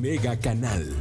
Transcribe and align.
Mega 0.00 0.38
Canal. 0.38 0.94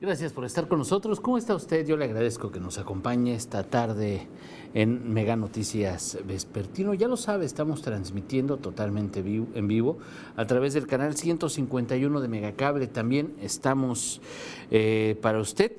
Gracias 0.00 0.32
por 0.32 0.44
estar 0.44 0.68
con 0.68 0.78
nosotros. 0.78 1.20
¿Cómo 1.20 1.36
está 1.36 1.54
usted? 1.54 1.86
Yo 1.86 1.96
le 1.96 2.06
agradezco 2.06 2.50
que 2.50 2.60
nos 2.60 2.78
acompañe 2.78 3.34
esta 3.34 3.64
tarde 3.64 4.26
en 4.72 5.12
Mega 5.12 5.36
Noticias 5.36 6.18
Vespertino. 6.26 6.94
Ya 6.94 7.08
lo 7.08 7.16
sabe, 7.18 7.44
estamos 7.44 7.82
transmitiendo 7.82 8.56
totalmente 8.56 9.20
en 9.20 9.68
vivo 9.68 9.98
a 10.36 10.46
través 10.46 10.72
del 10.72 10.86
canal 10.86 11.14
151 11.14 12.20
de 12.20 12.28
Megacable. 12.28 12.86
También 12.86 13.34
estamos 13.40 14.22
eh, 14.70 15.18
para 15.20 15.38
usted 15.38 15.72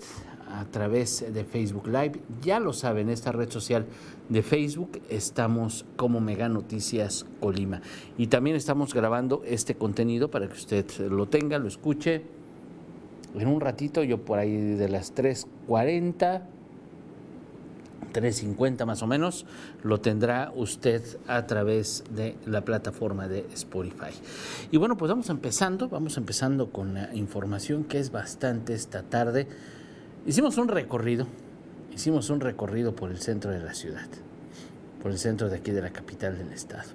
a 0.54 0.66
través 0.66 1.26
de 1.34 1.44
Facebook 1.44 1.88
Live. 1.88 2.22
Ya 2.42 2.60
lo 2.60 2.74
sabe, 2.74 3.02
en 3.02 3.10
esta 3.10 3.32
red 3.32 3.50
social 3.50 3.86
de 4.30 4.44
Facebook 4.44 5.02
estamos 5.10 5.86
como 5.96 6.22
Mega 6.22 6.48
Noticias 6.48 7.26
Colima. 7.40 7.82
Y 8.18 8.28
también 8.28 8.56
estamos 8.56 8.94
grabando 8.94 9.42
este 9.46 9.76
contenido 9.76 10.30
para 10.30 10.48
que 10.48 10.54
usted 10.54 10.86
lo 11.10 11.28
tenga, 11.28 11.58
lo 11.58 11.68
escuche 11.68 12.24
en 13.36 13.48
un 13.48 13.62
ratito, 13.62 14.04
yo 14.04 14.24
por 14.24 14.38
ahí 14.38 14.56
de 14.56 14.90
las 14.90 15.16
3.40, 15.16 16.42
3.50 18.14 18.86
más 18.86 19.02
o 19.02 19.08
menos, 19.08 19.48
lo 19.82 20.00
tendrá 20.02 20.52
usted 20.56 21.02
a 21.28 21.48
través 21.48 22.04
de 22.12 22.36
la 22.46 22.62
plataforma 22.62 23.28
de 23.28 23.48
Spotify. 23.54 24.14
Y 24.72 24.78
bueno, 24.78 24.98
pues 24.98 25.10
vamos 25.10 25.32
empezando, 25.32 25.90
vamos 25.90 26.18
empezando 26.18 26.70
con 26.70 26.94
la 26.94 27.14
información 27.16 27.86
que 27.86 27.98
es 27.98 28.12
bastante 28.12 28.76
esta 28.76 29.02
tarde. 29.02 29.48
Hicimos 30.26 30.58
un 30.58 30.70
recorrido, 30.70 31.28
hicimos 31.94 32.30
un 32.30 32.40
recorrido 32.40 32.96
por 32.96 33.12
el 33.12 33.18
centro 33.18 33.52
de 33.52 33.60
la 33.60 33.74
ciudad, 33.74 34.08
por 35.02 35.12
el 35.12 35.18
centro 35.18 35.50
de 35.50 35.58
aquí 35.58 35.72
de 35.72 35.82
la 35.82 35.90
capital 35.90 36.38
del 36.38 36.54
estado. 36.54 36.90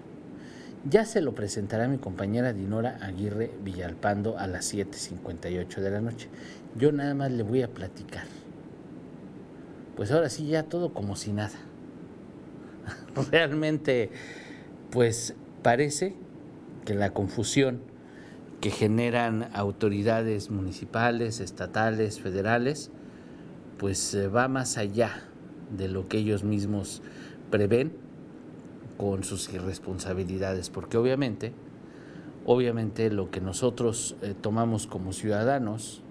Ya 0.89 1.05
se 1.05 1.20
lo 1.20 1.35
presentará 1.35 1.89
mi 1.89 1.98
compañera 1.98 2.55
Dinora 2.55 2.98
Aguirre 3.03 3.51
Villalpando 3.62 4.39
a 4.39 4.47
las 4.47 4.73
7.58 4.73 5.77
de 5.77 5.91
la 5.91 6.01
noche. 6.01 6.31
Yo 6.75 6.91
nada 6.91 7.12
más 7.12 7.31
le 7.31 7.43
voy 7.43 7.61
a 7.61 7.69
platicar. 7.69 8.25
Pues 9.95 10.11
ahora 10.11 10.31
sí, 10.31 10.47
ya 10.47 10.63
todo 10.63 10.95
como 10.95 11.15
si 11.15 11.35
nada. 11.35 11.59
Realmente, 13.31 14.11
pues 14.91 15.35
parece 15.63 16.15
que 16.87 16.95
la 16.95 17.13
confusión 17.13 17.83
que 18.63 18.70
generan 18.70 19.51
autoridades 19.53 20.48
municipales, 20.51 21.41
estatales, 21.41 22.20
federales, 22.20 22.91
pues 23.79 24.17
va 24.34 24.48
más 24.48 24.77
allá 24.77 25.23
de 25.77 25.89
lo 25.89 26.09
que 26.09 26.19
ellos 26.19 26.45
mismos 26.45 27.03
prevén 27.51 27.93
con 28.97 29.23
sus 29.23 29.53
irresponsabilidades, 29.53 30.70
porque 30.70 30.97
obviamente, 30.97 31.53
obviamente 32.45 33.11
lo 33.11 33.31
que 33.31 33.41
nosotros 33.41 34.17
eh, 34.23 34.35
tomamos 34.39 34.87
como 34.87 35.12
ciudadanos, 35.12 36.03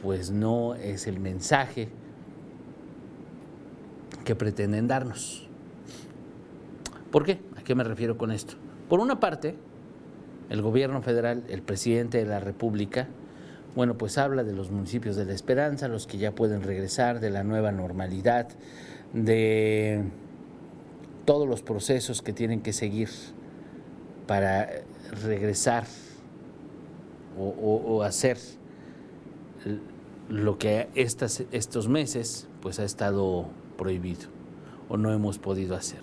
pues 0.00 0.30
no 0.30 0.74
es 0.74 1.06
el 1.06 1.20
mensaje 1.20 1.88
que 4.24 4.34
pretenden 4.36 4.86
darnos. 4.86 5.48
¿Por 7.10 7.24
qué? 7.24 7.40
¿A 7.56 7.62
qué 7.62 7.74
me 7.74 7.84
refiero 7.84 8.16
con 8.16 8.30
esto? 8.30 8.54
Por 8.88 9.00
una 9.00 9.20
parte, 9.20 9.56
el 10.48 10.62
gobierno 10.62 11.02
federal, 11.02 11.44
el 11.48 11.62
presidente 11.62 12.18
de 12.18 12.26
la 12.26 12.40
República, 12.40 13.08
bueno, 13.74 13.96
pues 13.96 14.18
habla 14.18 14.44
de 14.44 14.52
los 14.52 14.70
municipios 14.70 15.16
de 15.16 15.24
la 15.24 15.32
esperanza, 15.32 15.88
los 15.88 16.06
que 16.06 16.18
ya 16.18 16.34
pueden 16.34 16.62
regresar, 16.62 17.20
de 17.20 17.30
la 17.30 17.42
nueva 17.42 17.72
normalidad, 17.72 18.48
de 19.12 20.02
todos 21.24 21.48
los 21.48 21.62
procesos 21.62 22.22
que 22.22 22.32
tienen 22.32 22.60
que 22.62 22.72
seguir 22.72 23.08
para 24.26 24.68
regresar 25.22 25.84
o, 27.38 28.02
hacer 28.02 28.38
lo 30.28 30.58
que 30.58 30.88
estos 30.94 31.88
meses 31.88 32.48
pues 32.60 32.78
ha 32.78 32.84
estado 32.84 33.46
prohibido 33.78 34.28
o 34.88 34.96
no 34.96 35.12
hemos 35.12 35.38
podido 35.38 35.76
hacer. 35.76 36.00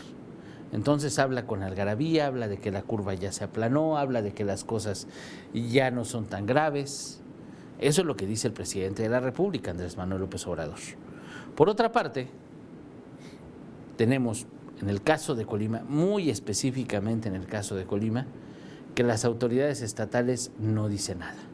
Entonces 0.71 1.17
habla 1.17 1.45
con 1.45 1.63
algarabía, 1.63 2.27
habla 2.27 2.47
de 2.47 2.57
que 2.57 2.71
la 2.71 2.83
curva 2.83 3.13
ya 3.13 3.31
se 3.31 3.43
aplanó, 3.43 3.97
habla 3.97 4.21
de 4.21 4.33
que 4.33 4.43
las 4.43 4.63
cosas 4.63 5.07
ya 5.53 5.89
no 5.91 6.05
son 6.05 6.25
tan 6.25 6.45
graves. 6.45 7.21
Eso 7.79 8.01
es 8.01 8.07
lo 8.07 8.15
que 8.15 8.25
dice 8.25 8.47
el 8.47 8.53
presidente 8.53 9.03
de 9.03 9.09
la 9.09 9.19
República, 9.19 9.71
Andrés 9.71 9.95
Manuel 9.97 10.21
López 10.21 10.45
Obrador. 10.47 10.79
Por 11.55 11.69
otra 11.69 11.91
parte, 11.91 12.27
tenemos 13.95 14.45
en 14.81 14.89
el 14.89 15.01
caso 15.01 15.35
de 15.35 15.45
Colima, 15.45 15.81
muy 15.87 16.29
específicamente 16.29 17.27
en 17.27 17.35
el 17.35 17.45
caso 17.45 17.75
de 17.75 17.85
Colima, 17.85 18.25
que 18.95 19.03
las 19.03 19.25
autoridades 19.25 19.81
estatales 19.81 20.51
no 20.57 20.87
dicen 20.87 21.19
nada. 21.19 21.48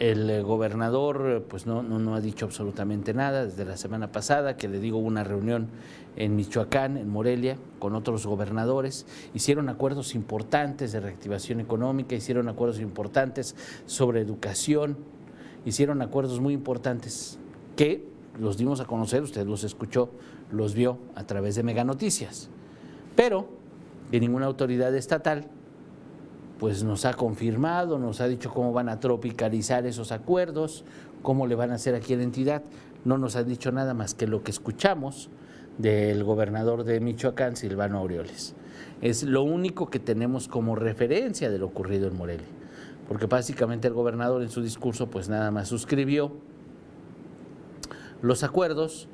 El 0.00 0.30
eh, 0.30 0.40
gobernador 0.40 1.44
pues 1.46 1.66
no, 1.66 1.82
no, 1.82 2.14
ha 2.14 2.22
dicho 2.22 2.46
absolutamente 2.46 3.12
nada 3.12 3.44
desde 3.44 3.66
la 3.66 3.76
semana 3.76 4.10
pasada, 4.10 4.56
que 4.56 4.66
le 4.66 4.80
digo 4.80 4.96
una 4.96 5.24
reunión 5.24 5.68
en 6.16 6.36
Michoacán, 6.36 6.96
en 6.96 7.10
Morelia, 7.10 7.58
con 7.78 7.94
otros 7.94 8.26
gobernadores. 8.26 9.04
Hicieron 9.34 9.68
acuerdos 9.68 10.14
importantes 10.14 10.92
de 10.92 11.00
reactivación 11.00 11.60
económica, 11.60 12.14
hicieron 12.14 12.48
acuerdos 12.48 12.80
importantes 12.80 13.54
sobre 13.84 14.22
educación, 14.22 14.96
hicieron 15.66 16.00
acuerdos 16.00 16.40
muy 16.40 16.54
importantes 16.54 17.38
que 17.76 18.08
los 18.38 18.56
dimos 18.56 18.80
a 18.80 18.86
conocer, 18.86 19.22
usted 19.22 19.46
los 19.46 19.64
escuchó, 19.64 20.08
los 20.50 20.72
vio 20.72 20.96
a 21.14 21.24
través 21.24 21.56
de 21.56 21.62
Mega 21.62 21.84
Noticias. 21.84 22.48
Pero 23.16 23.50
de 24.10 24.18
ninguna 24.18 24.46
autoridad 24.46 24.94
estatal 24.96 25.50
pues 26.60 26.84
nos 26.84 27.06
ha 27.06 27.14
confirmado, 27.14 27.98
nos 27.98 28.20
ha 28.20 28.28
dicho 28.28 28.50
cómo 28.50 28.74
van 28.74 28.90
a 28.90 29.00
tropicalizar 29.00 29.86
esos 29.86 30.12
acuerdos, 30.12 30.84
cómo 31.22 31.46
le 31.46 31.54
van 31.54 31.70
a 31.70 31.76
hacer 31.76 31.94
aquí 31.94 32.12
a 32.12 32.18
la 32.18 32.22
entidad. 32.22 32.62
No 33.06 33.16
nos 33.16 33.34
ha 33.34 33.42
dicho 33.44 33.72
nada 33.72 33.94
más 33.94 34.12
que 34.12 34.26
lo 34.26 34.42
que 34.42 34.50
escuchamos 34.50 35.30
del 35.78 36.22
gobernador 36.22 36.84
de 36.84 37.00
Michoacán, 37.00 37.56
Silvano 37.56 37.96
Aureoles. 37.96 38.54
Es 39.00 39.22
lo 39.22 39.42
único 39.42 39.88
que 39.88 40.00
tenemos 40.00 40.48
como 40.48 40.76
referencia 40.76 41.48
de 41.48 41.58
lo 41.58 41.64
ocurrido 41.64 42.08
en 42.08 42.18
Morelia, 42.18 42.46
porque 43.08 43.24
básicamente 43.24 43.88
el 43.88 43.94
gobernador 43.94 44.42
en 44.42 44.50
su 44.50 44.60
discurso 44.60 45.08
pues 45.08 45.30
nada 45.30 45.50
más 45.50 45.68
suscribió 45.68 46.36
los 48.20 48.44
acuerdos, 48.44 49.08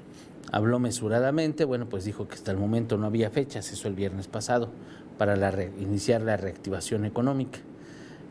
habló 0.51 0.81
mesuradamente, 0.81 1.65
bueno, 1.65 1.89
pues 1.89 2.05
dijo 2.05 2.27
que 2.27 2.35
hasta 2.35 2.51
el 2.51 2.56
momento 2.56 2.97
no 2.97 3.06
había 3.06 3.31
fechas, 3.31 3.71
eso 3.71 3.87
el 3.87 3.95
viernes 3.95 4.27
pasado, 4.27 4.71
para 5.19 5.37
iniciar 5.78 6.22
la 6.22 6.37
reactivación 6.37 7.04
económica. 7.04 7.59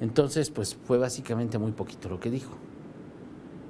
Entonces, 0.01 0.50
pues 0.50 0.75
fue 0.75 0.97
básicamente 0.97 1.57
muy 1.57 1.72
poquito 1.72 2.09
lo 2.09 2.19
que 2.19 2.29
dijo. 2.29 2.57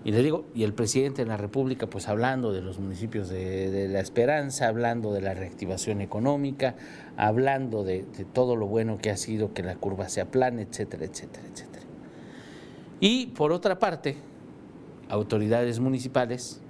Y 0.03 0.11
le 0.11 0.21
digo, 0.21 0.45
y 0.53 0.63
el 0.63 0.73
presidente 0.73 1.23
de 1.23 1.27
la 1.27 1.37
República, 1.37 1.87
pues 1.87 2.07
hablando 2.07 2.53
de 2.53 2.61
los 2.61 2.79
municipios 2.79 3.27
de, 3.27 3.87
la 3.89 3.99
esperanza, 3.99 4.67
hablando 4.67 5.11
de 5.11 5.21
la 5.21 5.33
reactivación 5.33 5.99
económica, 5.99 6.75
hablando 7.17 7.83
de, 7.83 8.03
de, 8.03 8.23
todo 8.23 8.55
lo 8.55 8.67
bueno 8.67 8.99
que 8.99 9.09
ha 9.09 9.17
sido 9.17 9.53
que 9.53 9.63
la 9.63 9.75
curva 9.75 10.07
se 10.09 10.21
aplane, 10.21 10.61
etcétera, 10.61 11.05
etcétera, 11.05 11.47
etcétera. 11.51 11.85
Y 12.99 13.27
por 13.27 13.51
otra 13.51 13.79
parte, 13.79 14.17
autoridades 15.09 15.79
municipales 15.79 16.61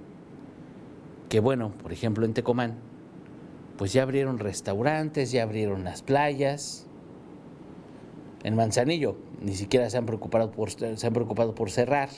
que 1.28 1.40
bueno, 1.40 1.72
por 1.82 1.92
ejemplo 1.92 2.24
en 2.24 2.34
Tecomán, 2.34 2.76
pues 3.76 3.92
ya 3.92 4.02
abrieron 4.02 4.38
restaurantes, 4.38 5.32
ya 5.32 5.42
abrieron 5.42 5.84
las 5.84 6.02
playas. 6.02 6.86
En 8.44 8.54
Manzanillo 8.54 9.16
ni 9.40 9.54
siquiera 9.54 9.88
se 9.90 9.98
han 9.98 10.06
preocupado 10.06 10.50
por, 10.50 10.70
se 10.70 11.06
han 11.06 11.12
preocupado 11.12 11.54
por 11.54 11.70
cerrar. 11.70 12.08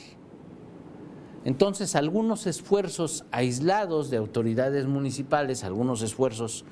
Entonces, 1.45 1.95
algunos 1.95 2.47
esfuerzos 2.47 3.25
aislados 3.31 4.09
de 4.09 4.17
autoridades 4.17 4.87
municipales, 4.87 5.63
algunos 5.63 6.01
esfuerzos 6.01 6.65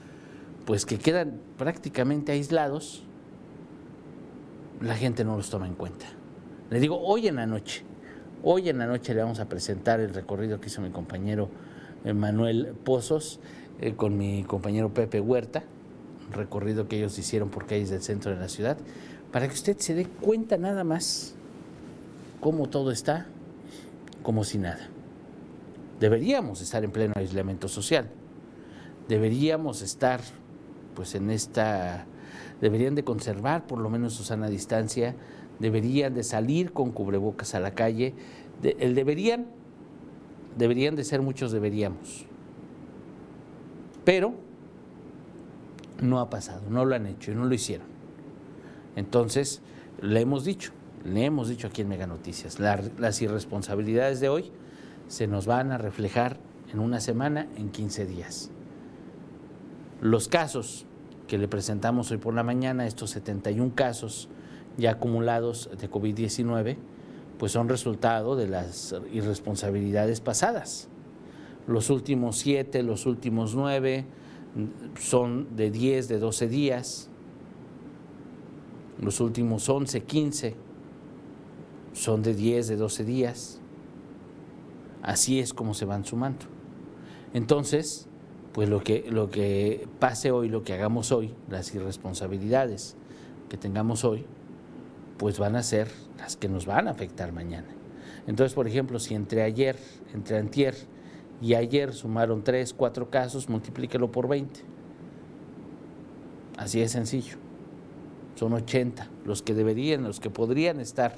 pues 0.65 0.85
que 0.85 0.97
quedan 0.97 1.39
prácticamente 1.57 2.33
aislados, 2.33 3.03
la 4.81 4.95
gente 4.95 5.23
no 5.23 5.38
los 5.38 5.50
toma 5.50 5.67
en 5.67 5.75
cuenta. 5.75 6.06
Le 6.69 6.81
digo, 6.81 7.00
hoy 7.00 7.27
en 7.27 7.38
la 7.38 7.45
noche, 7.45 7.83
hoy 8.44 8.67
en 8.67 8.77
la 8.77 8.88
noche 8.88 9.13
le 9.13 9.21
vamos 9.21 9.39
a 9.39 9.47
presentar 9.47 10.01
el 10.01 10.13
recorrido 10.13 10.59
que 10.59 10.67
hizo 10.67 10.81
mi 10.81 10.89
compañero 10.89 11.50
Manuel 12.13 12.73
Pozos 12.83 13.39
eh, 13.79 13.94
con 13.95 14.18
mi 14.18 14.44
compañero 14.44 14.94
Pepe 14.94 15.19
Huerta, 15.19 15.63
un 16.27 16.33
recorrido 16.33 16.88
que 16.88 16.97
ellos 16.97 17.18
hicieron 17.19 17.50
por 17.50 17.65
calles 17.65 17.89
del 17.89 18.01
centro 18.01 18.31
de 18.31 18.38
la 18.38 18.50
ciudad, 18.50 18.77
para 19.31 19.47
que 19.47 19.53
usted 19.53 19.77
se 19.77 19.94
dé 19.94 20.06
cuenta 20.06 20.57
nada 20.57 20.83
más 20.83 21.35
cómo 22.39 22.69
todo 22.69 22.91
está 22.91 23.27
como 24.24 24.44
si 24.44 24.57
nada. 24.57 24.89
Deberíamos 26.00 26.62
estar 26.62 26.83
en 26.83 26.91
pleno 26.91 27.13
aislamiento 27.15 27.68
social. 27.68 28.09
Deberíamos 29.07 29.81
estar 29.81 30.21
pues 30.95 31.15
en 31.15 31.30
esta 31.30 32.06
deberían 32.62 32.95
de 32.95 33.03
conservar 33.03 33.68
por 33.68 33.80
lo 33.80 33.89
menos 33.89 34.13
su 34.13 34.23
sana 34.23 34.50
distancia, 34.50 35.15
deberían 35.59 36.13
de 36.13 36.23
salir 36.23 36.73
con 36.73 36.91
cubrebocas 36.91 37.56
a 37.56 37.59
la 37.59 37.75
calle, 37.75 38.13
el 38.63 38.95
deberían 38.95 39.45
deberían 40.57 40.95
de 40.95 41.03
ser 41.03 41.21
muchos 41.21 41.51
deberíamos. 41.51 42.25
Pero 44.07 44.33
no 46.01 46.21
ha 46.21 46.30
pasado, 46.30 46.62
no 46.69 46.86
lo 46.86 46.95
han 46.95 47.07
hecho 47.07 47.33
y 47.33 47.36
no 47.36 47.44
lo 47.44 47.54
hicieron. 47.54 47.88
Entonces, 48.95 49.62
le 50.01 50.21
hemos 50.21 50.45
dicho, 50.45 50.71
le 51.04 51.25
hemos 51.25 51.50
dicho 51.50 51.68
aquí 51.68 51.81
en 51.81 51.89
Mega 51.89 52.07
Noticias, 52.07 52.57
las 52.57 53.21
irresponsabilidades 53.21 54.21
de 54.21 54.30
hoy 54.30 54.50
se 55.09 55.27
nos 55.27 55.45
van 55.45 55.74
a 55.74 55.77
reflejar 55.77 56.38
en 56.71 56.80
una 56.80 57.01
semana, 57.01 57.50
en 57.57 57.69
15 57.69 58.06
días. 58.06 58.50
Los 60.00 60.30
casos 60.30 60.86
que 61.27 61.38
le 61.38 61.50
presentamos 61.50 62.09
hoy 62.09 62.18
por 62.18 62.33
la 62.33 62.44
mañana, 62.44 62.88
estos 62.88 63.09
71 63.09 63.74
casos 63.75 64.30
ya 64.77 64.92
acumulados 64.92 65.69
de 65.77 65.92
COVID-19, 65.92 66.77
pues 67.38 67.51
son 67.51 67.68
resultado 67.68 68.38
de 68.38 68.48
las 68.48 68.95
irresponsabilidades 69.12 70.21
pasadas. 70.21 70.88
Los 71.67 71.89
últimos 71.89 72.37
siete, 72.37 72.81
los 72.81 73.05
últimos 73.05 73.53
nueve 73.53 74.05
son 74.99 75.55
de 75.55 75.69
10, 75.69 76.07
de 76.07 76.19
12 76.19 76.47
días. 76.47 77.09
Los 79.01 79.19
últimos 79.19 79.67
11, 79.69 80.01
15 80.03 80.55
son 81.93 82.23
de 82.23 82.33
10, 82.33 82.67
de 82.67 82.75
12 82.77 83.03
días. 83.03 83.59
Así 85.03 85.39
es 85.39 85.53
como 85.53 85.73
se 85.73 85.85
van 85.85 86.05
sumando. 86.05 86.45
Entonces, 87.33 88.07
pues 88.53 88.69
lo 88.69 88.83
que, 88.83 89.05
lo 89.11 89.29
que 89.29 89.87
pase 89.99 90.31
hoy, 90.31 90.49
lo 90.49 90.63
que 90.63 90.73
hagamos 90.73 91.11
hoy, 91.11 91.33
las 91.49 91.75
irresponsabilidades 91.75 92.95
que 93.49 93.57
tengamos 93.57 94.03
hoy, 94.03 94.25
pues 95.17 95.37
van 95.37 95.55
a 95.55 95.63
ser 95.63 95.89
las 96.17 96.37
que 96.37 96.49
nos 96.49 96.65
van 96.65 96.87
a 96.87 96.91
afectar 96.91 97.33
mañana. 97.33 97.67
Entonces, 98.25 98.55
por 98.55 98.67
ejemplo, 98.67 98.99
si 98.99 99.13
entre 99.13 99.43
ayer, 99.43 99.77
entre 100.13 100.37
antier 100.37 100.75
y 101.41 101.53
ayer 101.53 101.93
sumaron 101.93 102.43
3, 102.43 102.73
4 102.73 103.09
casos, 103.09 103.49
multiplíquelo 103.49 104.11
por 104.11 104.27
20. 104.27 104.61
Así 106.57 106.81
es 106.81 106.91
sencillo. 106.91 107.37
Son 108.35 108.53
80 108.53 109.09
los 109.25 109.41
que 109.41 109.53
deberían, 109.53 110.03
los 110.03 110.19
que 110.19 110.29
podrían 110.29 110.79
estar 110.79 111.15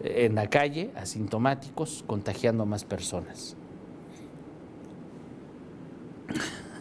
en 0.00 0.34
la 0.34 0.48
calle, 0.48 0.90
asintomáticos, 0.94 2.04
contagiando 2.06 2.62
a 2.62 2.66
más 2.66 2.84
personas. 2.84 3.56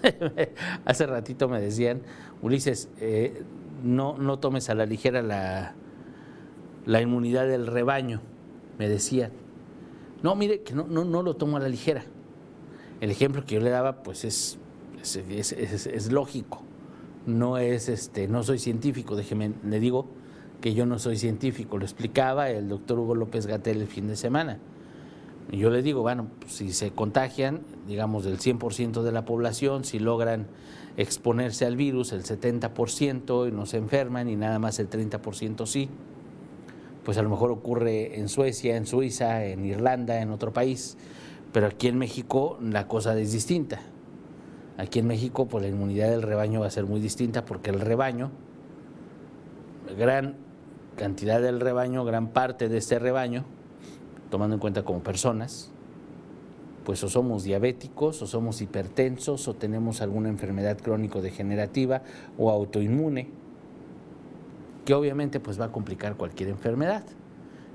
Hace 0.86 1.06
ratito 1.06 1.50
me 1.50 1.60
decían, 1.60 2.02
Ulises, 2.42 2.90
eh, 3.00 3.44
no, 3.84 4.18
no 4.18 4.40
tomes 4.40 4.70
a 4.70 4.76
la 4.76 4.86
ligera 4.86 5.22
la, 5.22 5.76
la 6.86 7.02
inmunidad 7.02 7.48
del 7.48 7.68
rebaño, 7.68 8.22
me 8.78 8.88
decían. 8.88 9.32
No, 10.24 10.36
mire, 10.36 10.62
que 10.62 10.74
no, 10.74 10.88
no, 10.88 11.04
no 11.06 11.24
lo 11.24 11.36
tomo 11.36 11.58
a 11.58 11.60
la 11.60 11.70
ligera. 11.70 12.04
El 13.02 13.12
ejemplo 13.12 13.46
que 13.46 13.56
yo 13.56 13.62
le 13.62 13.70
daba, 13.70 14.04
pues 14.04 14.26
es, 14.26 14.58
es, 15.02 16.12
lógico. 16.12 16.64
No 17.26 17.58
es 17.58 17.90
este, 17.90 18.28
no 18.28 18.44
soy 18.44 18.58
científico, 18.58 19.16
déjeme, 19.16 19.52
le 19.64 19.80
digo 19.80 20.08
que 20.62 20.74
yo 20.74 20.86
no 20.86 20.98
soy 20.98 21.18
científico, 21.18 21.78
lo 21.78 21.84
explicaba 21.84 22.50
el 22.50 22.70
doctor 22.70 22.98
Hugo 23.00 23.16
López 23.16 23.46
Gatel 23.46 23.82
el 23.82 23.88
fin 23.88 24.08
de 24.08 24.16
semana. 24.16 24.60
Yo 25.52 25.70
le 25.70 25.82
digo, 25.82 26.02
bueno, 26.02 26.28
pues, 26.40 26.54
si 26.54 26.74
se 26.74 26.92
contagian, 26.92 27.62
digamos, 27.88 28.26
del 28.26 28.40
100% 28.40 29.04
de 29.04 29.12
la 29.12 29.26
población, 29.26 29.84
si 29.84 30.00
logran 30.00 30.48
exponerse 30.98 31.66
al 31.66 31.78
virus, 31.78 32.12
el 32.12 32.24
70% 32.24 33.48
y 33.48 33.52
no 33.52 33.66
se 33.66 33.78
enferman 33.78 34.30
y 34.30 34.36
nada 34.36 34.58
más 34.60 34.80
el 34.80 34.90
30% 34.90 35.66
sí, 35.66 35.90
pues 37.06 37.18
a 37.18 37.22
lo 37.22 37.30
mejor 37.30 37.52
ocurre 37.52 38.20
en 38.20 38.28
Suecia, 38.28 38.76
en 38.76 38.86
Suiza, 38.86 39.46
en 39.46 39.64
Irlanda, 39.64 40.20
en 40.20 40.32
otro 40.32 40.52
país, 40.52 40.98
pero 41.54 41.68
aquí 41.68 41.88
en 41.88 41.98
México 41.98 42.58
la 42.62 42.88
cosa 42.88 43.18
es 43.20 43.32
distinta. 43.32 43.80
Aquí 44.78 45.00
en 45.00 45.08
México 45.08 45.48
pues 45.48 45.64
la 45.64 45.70
inmunidad 45.70 46.10
del 46.10 46.22
rebaño 46.22 46.62
va 46.62 46.68
a 46.68 46.72
ser 46.72 46.86
muy 46.86 47.00
distinta 47.00 47.46
porque 47.46 47.70
el 47.70 47.80
rebaño, 47.80 48.32
gran 49.98 50.36
cantidad 50.96 51.42
del 51.42 51.60
rebaño, 51.60 52.04
gran 52.06 52.28
parte 52.30 52.70
de 52.70 52.78
este 52.78 53.00
rebaño, 53.00 53.46
tomando 54.30 54.56
en 54.56 54.60
cuenta 54.60 54.84
como 54.84 55.02
personas, 55.02 55.72
pues 56.84 57.04
o 57.04 57.10
somos 57.10 57.44
diabéticos, 57.44 58.22
o 58.22 58.28
somos 58.28 58.62
hipertensos, 58.62 59.48
o 59.48 59.54
tenemos 59.54 60.02
alguna 60.02 60.30
enfermedad 60.30 60.78
crónico-degenerativa 60.78 62.02
o 62.38 62.50
autoinmune 62.50 63.30
que 64.86 64.94
obviamente 64.94 65.42
pues 65.42 65.60
va 65.60 65.66
a 65.66 65.72
complicar 65.74 66.16
cualquier 66.16 66.48
enfermedad. 66.48 67.04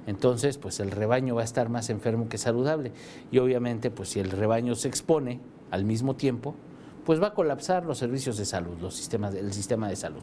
Entonces, 0.06 0.58
pues 0.58 0.80
el 0.80 0.90
rebaño 0.90 1.34
va 1.36 1.42
a 1.42 1.44
estar 1.44 1.68
más 1.68 1.90
enfermo 1.90 2.28
que 2.28 2.38
saludable. 2.38 2.92
Y 3.30 3.38
obviamente, 3.38 3.90
pues 3.90 4.08
si 4.10 4.20
el 4.20 4.30
rebaño 4.30 4.74
se 4.74 4.88
expone 4.88 5.40
al 5.70 5.84
mismo 5.84 6.16
tiempo, 6.16 6.54
pues 7.04 7.20
va 7.20 7.28
a 7.28 7.34
colapsar 7.34 7.84
los 7.84 7.98
servicios 7.98 8.36
de 8.36 8.44
salud, 8.44 8.78
los 8.80 8.94
sistemas, 8.94 9.34
el 9.34 9.52
sistema 9.52 9.88
de 9.88 9.96
salud. 9.96 10.22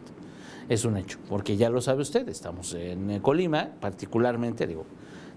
Es 0.70 0.86
un 0.86 0.98
hecho, 0.98 1.18
porque 1.28 1.58
ya 1.58 1.70
lo 1.70 1.82
sabe 1.82 2.02
usted, 2.02 2.28
estamos 2.30 2.74
en 2.74 3.20
Colima, 3.22 3.72
particularmente, 3.80 4.68
digo, 4.68 4.86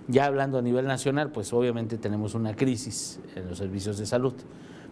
ya 0.09 0.27
hablando 0.27 0.59
a 0.59 0.63
nivel 0.63 0.87
nacional, 0.87 1.31
pues 1.31 1.53
obviamente 1.53 1.97
tenemos 1.97 2.35
una 2.35 2.55
crisis 2.55 3.19
en 3.35 3.49
los 3.49 3.59
servicios 3.59 3.99
de 3.99 4.07
salud, 4.07 4.35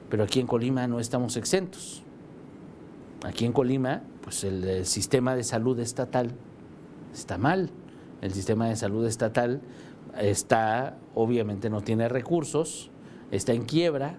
pero 0.08 0.24
aquí 0.24 0.40
en 0.40 0.46
Colima 0.46 0.86
no 0.86 0.98
estamos 0.98 1.36
exentos. 1.36 2.02
Aquí 3.24 3.44
en 3.44 3.52
Colima, 3.52 4.02
pues 4.22 4.44
el 4.44 4.86
sistema 4.86 5.34
de 5.34 5.44
salud 5.44 5.78
estatal 5.78 6.30
está 7.12 7.36
mal. 7.36 7.70
El 8.20 8.32
sistema 8.32 8.68
de 8.68 8.76
salud 8.76 9.06
estatal 9.06 9.60
está, 10.18 10.98
obviamente 11.14 11.70
no 11.70 11.80
tiene 11.80 12.08
recursos, 12.08 12.90
está 13.30 13.52
en 13.52 13.64
quiebra, 13.64 14.18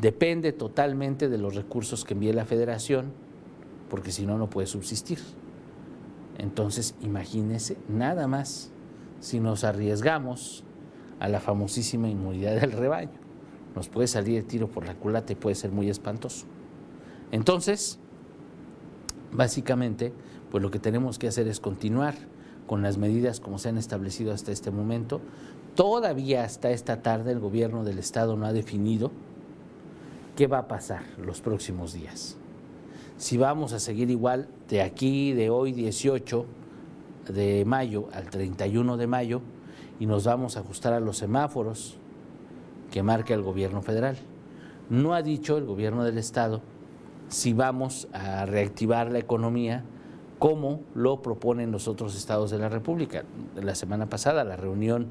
depende 0.00 0.52
totalmente 0.52 1.28
de 1.28 1.38
los 1.38 1.54
recursos 1.54 2.04
que 2.04 2.14
envíe 2.14 2.32
la 2.32 2.44
federación, 2.44 3.12
porque 3.90 4.12
si 4.12 4.26
no, 4.26 4.38
no 4.38 4.48
puede 4.48 4.66
subsistir. 4.66 5.18
Entonces, 6.38 6.94
imagínese 7.00 7.76
nada 7.88 8.28
más 8.28 8.70
si 9.20 9.40
nos 9.40 9.64
arriesgamos 9.64 10.64
a 11.18 11.28
la 11.28 11.40
famosísima 11.40 12.08
inmunidad 12.08 12.60
del 12.60 12.72
rebaño. 12.72 13.18
Nos 13.74 13.88
puede 13.88 14.06
salir 14.06 14.38
el 14.38 14.44
tiro 14.44 14.68
por 14.68 14.86
la 14.86 14.94
culata 14.94 15.32
y 15.32 15.36
puede 15.36 15.56
ser 15.56 15.72
muy 15.72 15.90
espantoso. 15.90 16.46
Entonces, 17.32 17.98
básicamente, 19.32 20.12
pues 20.50 20.62
lo 20.62 20.70
que 20.70 20.78
tenemos 20.78 21.18
que 21.18 21.28
hacer 21.28 21.48
es 21.48 21.60
continuar 21.60 22.14
con 22.68 22.82
las 22.82 22.98
medidas 22.98 23.40
como 23.40 23.58
se 23.58 23.70
han 23.70 23.78
establecido 23.78 24.32
hasta 24.32 24.52
este 24.52 24.70
momento. 24.70 25.20
Todavía 25.74 26.44
hasta 26.44 26.70
esta 26.70 27.02
tarde 27.02 27.32
el 27.32 27.40
gobierno 27.40 27.82
del 27.82 27.98
estado 27.98 28.36
no 28.36 28.46
ha 28.46 28.52
definido 28.52 29.10
qué 30.36 30.46
va 30.46 30.58
a 30.58 30.68
pasar 30.68 31.02
los 31.20 31.40
próximos 31.40 31.92
días. 31.92 32.36
Si 33.16 33.36
vamos 33.36 33.72
a 33.72 33.80
seguir 33.80 34.10
igual 34.10 34.48
de 34.68 34.82
aquí, 34.82 35.32
de 35.32 35.50
hoy 35.50 35.72
18 35.72 36.46
de 37.30 37.64
mayo 37.64 38.08
al 38.12 38.30
31 38.30 38.96
de 38.96 39.06
mayo, 39.08 39.42
y 39.98 40.06
nos 40.06 40.24
vamos 40.24 40.56
a 40.56 40.60
ajustar 40.60 40.92
a 40.92 41.00
los 41.00 41.18
semáforos 41.18 41.96
que 42.92 43.02
marca 43.02 43.34
el 43.34 43.42
gobierno 43.42 43.82
federal. 43.82 44.16
No 44.88 45.14
ha 45.14 45.22
dicho 45.22 45.58
el 45.58 45.64
gobierno 45.64 46.04
del 46.04 46.18
estado 46.18 46.60
si 47.28 47.52
vamos 47.52 48.08
a 48.12 48.46
reactivar 48.46 49.10
la 49.10 49.18
economía 49.18 49.82
como 50.38 50.82
lo 50.94 51.22
proponen 51.22 51.72
los 51.72 51.88
otros 51.88 52.16
estados 52.16 52.50
de 52.50 52.58
la 52.58 52.68
República. 52.68 53.24
La 53.60 53.74
semana 53.74 54.08
pasada, 54.08 54.44
la 54.44 54.56
reunión 54.56 55.08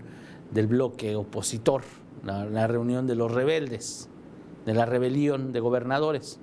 del 0.52 0.68
bloque 0.68 1.16
opositor, 1.16 1.84
la, 2.24 2.68
reunión 2.68 3.08
de 3.08 3.16
los 3.16 3.32
rebeldes, 3.32 4.10
de 4.66 4.74
la 4.74 4.86
rebelión 4.86 5.52
de 5.52 5.60
gobernadores. 5.60 6.40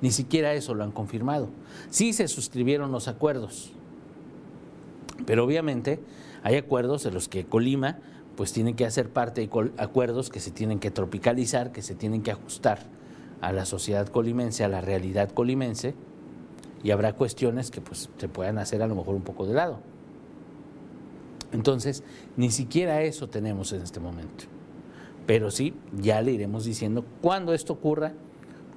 Ni 0.00 0.10
siquiera 0.10 0.54
eso 0.54 0.74
lo 0.74 0.84
han 0.84 0.92
confirmado. 0.92 1.48
Sí 1.90 2.12
se 2.12 2.26
suscribieron 2.26 2.90
los 2.90 3.06
acuerdos, 3.06 3.72
pero 5.26 5.44
obviamente 5.44 6.00
hay 6.42 6.56
acuerdos 6.56 7.04
en 7.06 7.14
los 7.14 7.28
que 7.28 7.44
Colima 7.44 7.98
pues 8.36 8.52
tiene 8.52 8.74
que 8.74 8.86
hacer 8.86 9.10
parte 9.10 9.46
de 9.46 9.70
acuerdos 9.76 10.30
que 10.30 10.40
se 10.40 10.50
tienen 10.50 10.78
que 10.78 10.90
tropicalizar, 10.90 11.72
que 11.72 11.82
se 11.82 11.94
tienen 11.94 12.22
que 12.22 12.30
ajustar 12.30 12.78
a 13.42 13.52
la 13.52 13.66
sociedad 13.66 14.08
colimense, 14.08 14.64
a 14.64 14.68
la 14.68 14.80
realidad 14.80 15.30
colimense, 15.30 15.94
y 16.82 16.90
habrá 16.90 17.14
cuestiones 17.14 17.70
que 17.70 17.80
pues 17.80 18.08
se 18.16 18.28
puedan 18.28 18.58
hacer 18.58 18.82
a 18.82 18.86
lo 18.86 18.94
mejor 18.94 19.14
un 19.14 19.22
poco 19.22 19.46
de 19.46 19.54
lado. 19.54 19.78
Entonces, 21.52 22.04
ni 22.36 22.50
siquiera 22.50 23.02
eso 23.02 23.28
tenemos 23.28 23.72
en 23.72 23.82
este 23.82 24.00
momento. 24.00 24.44
Pero 25.26 25.50
sí, 25.50 25.74
ya 26.00 26.22
le 26.22 26.32
iremos 26.32 26.64
diciendo 26.64 27.04
cuando 27.20 27.52
esto 27.54 27.74
ocurra, 27.74 28.12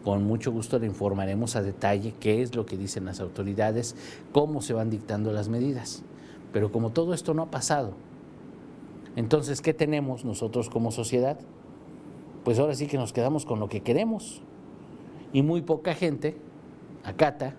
con 0.03 0.23
mucho 0.23 0.51
gusto 0.51 0.79
le 0.79 0.87
informaremos 0.87 1.55
a 1.55 1.61
detalle 1.61 2.13
qué 2.19 2.41
es 2.41 2.55
lo 2.55 2.65
que 2.65 2.77
dicen 2.77 3.05
las 3.05 3.19
autoridades, 3.19 3.95
cómo 4.31 4.61
se 4.61 4.73
van 4.73 4.89
dictando 4.89 5.31
las 5.31 5.49
medidas. 5.49 6.03
Pero 6.51 6.71
como 6.71 6.91
todo 6.91 7.13
esto 7.13 7.33
no 7.33 7.43
ha 7.43 7.51
pasado, 7.51 7.93
entonces, 9.15 9.61
¿qué 9.61 9.73
tenemos 9.73 10.25
nosotros 10.25 10.69
como 10.69 10.91
sociedad? 10.91 11.37
Pues 12.43 12.59
ahora 12.59 12.73
sí 12.73 12.87
que 12.87 12.97
nos 12.97 13.13
quedamos 13.13 13.45
con 13.45 13.59
lo 13.59 13.69
que 13.69 13.81
queremos. 13.81 14.41
Y 15.31 15.43
muy 15.43 15.61
poca 15.61 15.93
gente 15.93 16.35
acata 17.03 17.55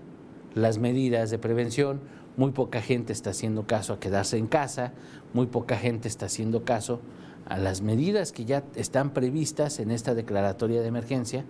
las 0.55 0.79
medidas 0.79 1.31
de 1.31 1.39
prevención, 1.39 2.01
muy 2.37 2.53
poca 2.53 2.81
gente 2.81 3.13
está 3.13 3.31
haciendo 3.31 3.67
caso 3.67 3.93
a 3.93 4.01
quedarse 4.01 4.37
en 4.39 4.47
casa, 4.47 4.93
muy 5.33 5.47
poca 5.47 5.77
gente 5.77 6.09
está 6.09 6.27
haciendo 6.27 6.65
caso 6.65 7.01
a 7.47 7.59
las 7.59 7.83
medidas 7.83 8.33
que 8.33 8.45
ya 8.45 8.65
están 8.75 9.11
previstas 9.11 9.79
en 9.79 9.91
esta 9.91 10.15
declaratoria 10.15 10.81
de 10.81 10.89
emergencia. 10.89 11.45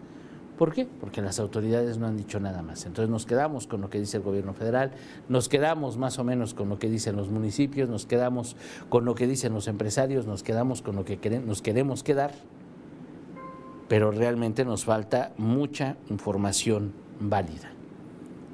¿Por 0.59 0.73
qué? 0.73 0.87
Porque 0.87 1.21
las 1.21 1.41
autoridades 1.41 1.99
no 1.99 2.07
han 2.07 2.17
dicho 2.17 2.39
nada 2.39 2.63
más. 2.63 2.87
Entonces 2.87 3.11
nos 3.11 3.27
quedamos 3.27 3.67
con 3.67 3.81
lo 3.81 3.91
que 3.91 3.99
dice 3.99 4.19
el 4.19 4.23
gobierno 4.23 4.55
federal, 4.55 4.93
nos 5.29 5.49
quedamos 5.49 5.99
más 5.99 6.19
o 6.19 6.25
menos 6.25 6.55
con 6.55 6.69
lo 6.69 6.79
que 6.79 6.89
dicen 6.89 7.17
los 7.17 7.29
municipios, 7.29 7.89
nos 7.89 8.07
quedamos 8.07 8.57
con 8.89 9.05
lo 9.05 9.15
que 9.15 9.27
dicen 9.27 9.53
los 9.53 9.67
empresarios, 9.67 10.27
nos 10.27 10.43
quedamos 10.43 10.81
con 10.81 10.97
lo 10.97 11.05
que 11.05 11.19
nos 11.45 11.61
queremos 11.61 12.05
quedar, 12.05 12.33
pero 13.89 14.13
realmente 14.13 14.65
nos 14.65 14.85
falta 14.85 15.33
mucha 15.39 15.97
información 16.09 16.93
válida. 17.19 17.74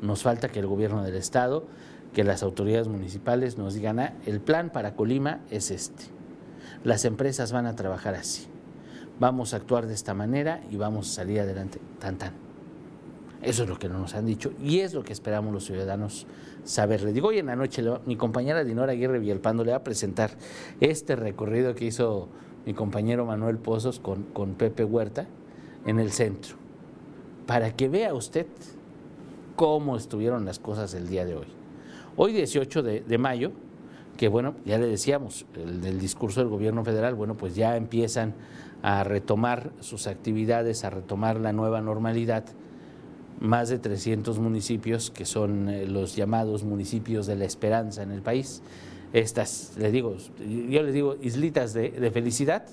Nos 0.02 0.23
falta 0.23 0.49
que 0.49 0.61
el 0.61 0.66
gobierno 0.66 1.02
del 1.02 1.14
estado, 1.14 1.66
que 2.12 2.25
las 2.25 2.42
autoridades 2.42 2.88
municipales 2.88 3.59
nos 3.59 3.75
digan, 3.75 4.00
ah, 4.00 4.14
el 4.26 4.40
plan 4.40 4.71
para 4.71 4.95
Colima 4.95 5.40
es 5.50 5.71
este. 5.71 6.04
Las 6.85 7.04
empresas 7.04 7.52
van 7.52 7.66
a 7.66 7.76
trabajar 7.76 8.14
así. 8.14 8.47
Vamos 9.19 9.52
a 9.52 9.59
actuar 9.59 9.87
de 9.87 9.95
esta 9.95 10.14
manera 10.14 10.62
y 10.71 10.76
vamos 10.76 11.11
a 11.11 11.14
salir 11.14 11.40
adelante. 11.40 11.78
Tan 11.99 12.16
tan. 12.16 12.50
Eso 13.42 13.62
es 13.62 13.69
lo 13.69 13.78
que 13.78 13.88
no 13.88 13.99
nos 13.99 14.14
han 14.14 14.26
dicho 14.26 14.52
y 14.62 14.80
es 14.80 14.92
lo 14.92 15.02
que 15.02 15.12
esperamos 15.14 15.52
los 15.52 15.64
ciudadanos 15.64 16.26
saber. 16.64 17.02
Le 17.02 17.12
digo, 17.12 17.28
hoy 17.28 17.38
en 17.38 17.47
la 17.47 17.57
noche 17.57 17.83
mi 18.04 18.16
compañera 18.16 18.64
Dinora 18.64 18.92
Aguirre 18.92 19.19
Villalpando 19.19 19.64
le 19.64 19.71
va 19.71 19.78
a 19.78 19.85
presentar 19.85 20.33
este 20.80 21.16
recorrido 21.16 21.75
que 21.75 21.87
hizo 21.87 22.28
mi 22.66 22.75
compañero 22.75 23.25
Manuel 23.25 23.57
Pozos 23.57 23.99
con, 23.99 24.25
con 24.25 24.54
Pepe 24.54 24.85
Huerta 24.85 25.26
en 25.87 25.99
el 25.99 26.12
centro, 26.12 26.57
para 27.47 27.75
que 27.75 27.88
vea 27.88 28.12
usted 28.12 28.47
cómo 29.61 29.99
estuvieron 29.99 30.47
las 30.47 30.59
cosas 30.59 30.95
el 30.95 31.07
día 31.07 31.26
de 31.26 31.35
hoy. 31.35 31.45
Hoy 32.17 32.33
18 32.33 32.83
de, 32.83 33.19
mayo, 33.19 33.52
que 34.17 34.29
bueno, 34.29 34.55
ya 34.64 34.79
le 34.79 34.87
decíamos, 34.87 35.45
el 35.55 35.83
del 35.83 36.00
discurso 36.00 36.40
del 36.40 36.49
gobierno 36.49 36.83
federal, 36.83 37.14
bueno, 37.14 37.37
pues 37.37 37.57
ya 37.57 37.76
empiezan 37.76 38.33
a 38.81 39.05
retomar 39.05 39.71
sus 39.81 40.07
actividades, 40.07 40.83
a 40.85 40.88
retomar 40.88 41.38
la 41.38 41.52
nueva 41.52 41.83
normalidad, 41.83 42.47
más 43.38 43.69
de 43.69 43.79
300 43.79 44.38
municipios 44.38 45.11
que 45.11 45.26
son 45.26 45.69
eh, 45.69 45.87
los 45.87 46.17
llamados 46.17 46.64
municipios 46.64 47.26
de 47.26 47.37
la 47.37 47.45
esperanza 47.45 48.02
en 48.02 48.12
el 48.12 48.23
país. 48.23 48.62
Estas, 49.12 49.75
le 49.76 49.90
digo, 49.90 50.17
yo 50.71 50.83
les 50.83 50.95
digo 50.95 51.17
islitas 51.21 51.75
de, 51.75 51.90
de 51.90 52.11
felicidad, 52.11 52.64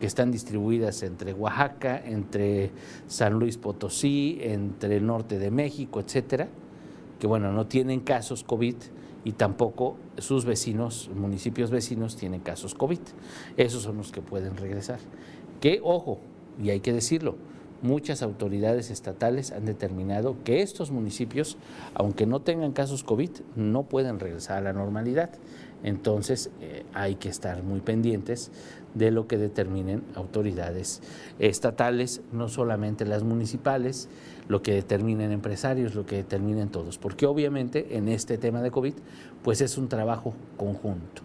que 0.00 0.06
están 0.06 0.30
distribuidas 0.30 1.02
entre 1.02 1.32
Oaxaca, 1.32 2.02
entre 2.04 2.70
San 3.06 3.34
Luis 3.34 3.56
Potosí, 3.56 4.38
entre 4.42 4.96
el 4.96 5.06
norte 5.06 5.38
de 5.38 5.50
México, 5.50 6.00
etcétera, 6.00 6.48
que 7.18 7.26
bueno, 7.26 7.52
no 7.52 7.66
tienen 7.66 8.00
casos 8.00 8.44
COVID 8.44 8.74
y 9.24 9.32
tampoco 9.32 9.96
sus 10.18 10.44
vecinos, 10.44 11.10
municipios 11.14 11.70
vecinos, 11.70 12.16
tienen 12.16 12.40
casos 12.40 12.74
COVID. 12.74 13.00
Esos 13.56 13.82
son 13.82 13.96
los 13.96 14.12
que 14.12 14.22
pueden 14.22 14.56
regresar. 14.56 15.00
Que, 15.60 15.80
ojo, 15.82 16.20
y 16.62 16.70
hay 16.70 16.80
que 16.80 16.92
decirlo, 16.92 17.36
muchas 17.82 18.22
autoridades 18.22 18.90
estatales 18.90 19.52
han 19.52 19.64
determinado 19.64 20.36
que 20.44 20.62
estos 20.62 20.90
municipios, 20.90 21.56
aunque 21.94 22.26
no 22.26 22.40
tengan 22.40 22.72
casos 22.72 23.02
COVID, 23.02 23.30
no 23.56 23.84
pueden 23.84 24.20
regresar 24.20 24.58
a 24.58 24.60
la 24.60 24.72
normalidad. 24.72 25.30
Entonces 25.82 26.50
eh, 26.60 26.84
hay 26.94 27.16
que 27.16 27.28
estar 27.28 27.62
muy 27.62 27.80
pendientes 27.80 28.50
de 28.94 29.10
lo 29.10 29.26
que 29.26 29.36
determinen 29.36 30.02
autoridades 30.14 31.02
estatales, 31.38 32.22
no 32.32 32.48
solamente 32.48 33.04
las 33.04 33.24
municipales, 33.24 34.08
lo 34.48 34.62
que 34.62 34.72
determinen 34.72 35.32
empresarios, 35.32 35.94
lo 35.94 36.06
que 36.06 36.16
determinen 36.16 36.70
todos, 36.70 36.98
porque 36.98 37.26
obviamente 37.26 37.96
en 37.96 38.08
este 38.08 38.38
tema 38.38 38.62
de 38.62 38.70
COVID, 38.70 38.94
pues 39.42 39.60
es 39.60 39.76
un 39.76 39.88
trabajo 39.88 40.34
conjunto. 40.56 41.22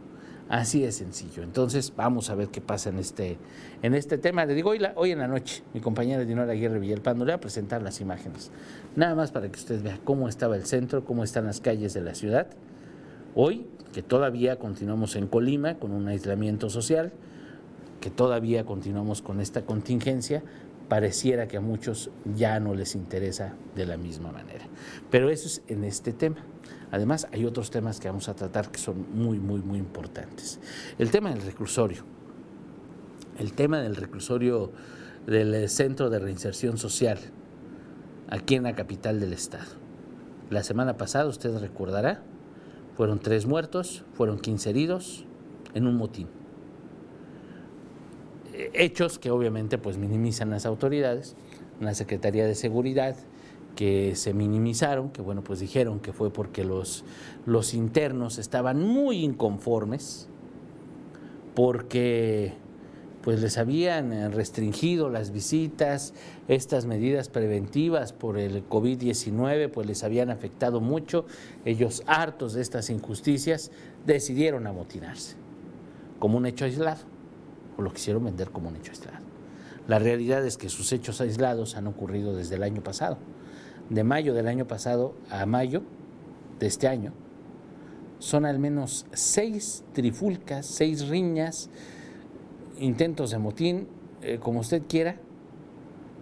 Así 0.51 0.81
de 0.81 0.91
sencillo. 0.91 1.43
Entonces, 1.43 1.93
vamos 1.95 2.29
a 2.29 2.35
ver 2.35 2.49
qué 2.49 2.59
pasa 2.59 2.89
en 2.89 2.99
este, 2.99 3.37
en 3.83 3.93
este 3.95 4.17
tema. 4.17 4.45
Le 4.45 4.53
digo, 4.53 4.73
hoy, 4.95 5.11
en 5.11 5.19
la 5.19 5.27
noche, 5.29 5.63
mi 5.73 5.79
compañera 5.79 6.25
Dinora 6.25 6.51
Aguirre 6.51 6.77
Villalpando 6.77 7.23
le 7.23 7.31
va 7.31 7.37
a 7.37 7.39
presentar 7.39 7.81
las 7.81 8.01
imágenes. 8.01 8.51
Nada 8.97 9.15
más 9.15 9.31
para 9.31 9.49
que 9.49 9.57
usted 9.57 9.81
vea 9.81 9.97
cómo 10.03 10.27
estaba 10.27 10.57
el 10.57 10.65
centro, 10.65 11.05
cómo 11.05 11.23
están 11.23 11.45
las 11.45 11.61
calles 11.61 11.93
de 11.93 12.01
la 12.01 12.15
ciudad. 12.15 12.47
Hoy, 13.33 13.65
que 13.93 14.03
todavía 14.03 14.57
continuamos 14.57 15.15
en 15.15 15.27
Colima 15.27 15.75
con 15.79 15.91
un 15.91 16.07
aislamiento 16.07 16.69
social, 16.69 17.13
que 18.01 18.09
todavía 18.09 18.65
continuamos 18.65 19.21
con 19.21 19.39
esta 19.39 19.65
contingencia, 19.65 20.43
pareciera 20.89 21.47
que 21.47 21.55
a 21.55 21.61
muchos 21.61 22.09
ya 22.35 22.59
no 22.59 22.75
les 22.75 22.95
interesa 22.95 23.55
de 23.75 23.85
la 23.85 23.95
misma 23.95 24.31
manera. 24.31 24.65
Pero 25.09 25.29
eso 25.29 25.47
es 25.47 25.61
en 25.67 25.85
este 25.85 26.11
tema. 26.11 26.37
Además, 26.91 27.27
hay 27.31 27.45
otros 27.45 27.71
temas 27.71 28.01
que 28.01 28.09
vamos 28.09 28.27
a 28.27 28.35
tratar 28.35 28.69
que 28.69 28.79
son 28.79 29.05
muy, 29.13 29.39
muy, 29.39 29.61
muy 29.61 29.79
importantes. 29.79 30.59
El 30.97 31.09
tema 31.09 31.29
del 31.29 31.41
reclusorio. 31.41 32.03
El 33.37 33.53
tema 33.53 33.79
del 33.79 33.95
reclusorio 33.95 34.73
del 35.25 35.69
Centro 35.69 36.09
de 36.09 36.19
Reinserción 36.19 36.77
Social, 36.77 37.19
aquí 38.27 38.55
en 38.55 38.63
la 38.63 38.75
capital 38.75 39.21
del 39.21 39.31
estado. 39.31 39.71
La 40.49 40.63
semana 40.63 40.97
pasada, 40.97 41.27
usted 41.27 41.57
recordará, 41.59 42.23
fueron 42.95 43.19
tres 43.19 43.45
muertos, 43.45 44.03
fueron 44.13 44.39
15 44.39 44.69
heridos 44.69 45.25
en 45.73 45.87
un 45.87 45.95
motín. 45.95 46.27
Hechos 48.73 49.17
que 49.17 49.31
obviamente 49.31 49.77
pues 49.77 49.97
minimizan 49.97 50.49
las 50.49 50.65
autoridades, 50.65 51.35
la 51.79 51.93
Secretaría 51.93 52.45
de 52.45 52.55
Seguridad, 52.55 53.15
que 53.75 54.15
se 54.15 54.33
minimizaron, 54.33 55.09
que 55.09 55.21
bueno, 55.21 55.43
pues 55.43 55.59
dijeron 55.59 55.99
que 55.99 56.13
fue 56.13 56.31
porque 56.31 56.63
los, 56.63 57.03
los 57.45 57.73
internos 57.73 58.37
estaban 58.37 58.81
muy 58.81 59.23
inconformes, 59.23 60.27
porque 61.55 62.53
pues 63.21 63.39
les 63.39 63.57
habían 63.57 64.31
restringido 64.31 65.09
las 65.09 65.31
visitas, 65.31 66.13
estas 66.47 66.85
medidas 66.85 67.29
preventivas 67.29 68.13
por 68.13 68.39
el 68.39 68.67
COVID-19, 68.67 69.69
pues 69.69 69.87
les 69.87 70.03
habían 70.03 70.29
afectado 70.29 70.81
mucho, 70.81 71.25
ellos 71.65 72.03
hartos 72.07 72.53
de 72.53 72.61
estas 72.61 72.89
injusticias, 72.89 73.71
decidieron 74.05 74.65
amotinarse, 74.65 75.35
como 76.19 76.37
un 76.37 76.45
hecho 76.45 76.65
aislado 76.65 77.01
o 77.77 77.81
lo 77.81 77.93
quisieron 77.93 78.25
vender 78.25 78.49
como 78.49 78.69
un 78.69 78.75
hecho 78.75 78.91
aislado. 78.91 79.19
La 79.87 79.99
realidad 79.99 80.45
es 80.45 80.57
que 80.57 80.69
sus 80.69 80.91
hechos 80.91 81.21
aislados 81.21 81.75
han 81.75 81.87
ocurrido 81.87 82.35
desde 82.35 82.55
el 82.55 82.63
año 82.63 82.81
pasado. 82.83 83.17
De 83.89 84.03
mayo 84.03 84.33
del 84.33 84.47
año 84.47 84.67
pasado 84.67 85.15
a 85.29 85.45
mayo 85.45 85.83
de 86.59 86.67
este 86.67 86.87
año, 86.87 87.13
son 88.19 88.45
al 88.45 88.59
menos 88.59 89.05
seis 89.13 89.83
trifulcas, 89.93 90.65
seis 90.65 91.07
riñas, 91.07 91.69
intentos 92.81 93.31
de 93.31 93.37
motín, 93.37 93.87
eh, 94.21 94.39
como 94.39 94.59
usted 94.59 94.83
quiera, 94.87 95.17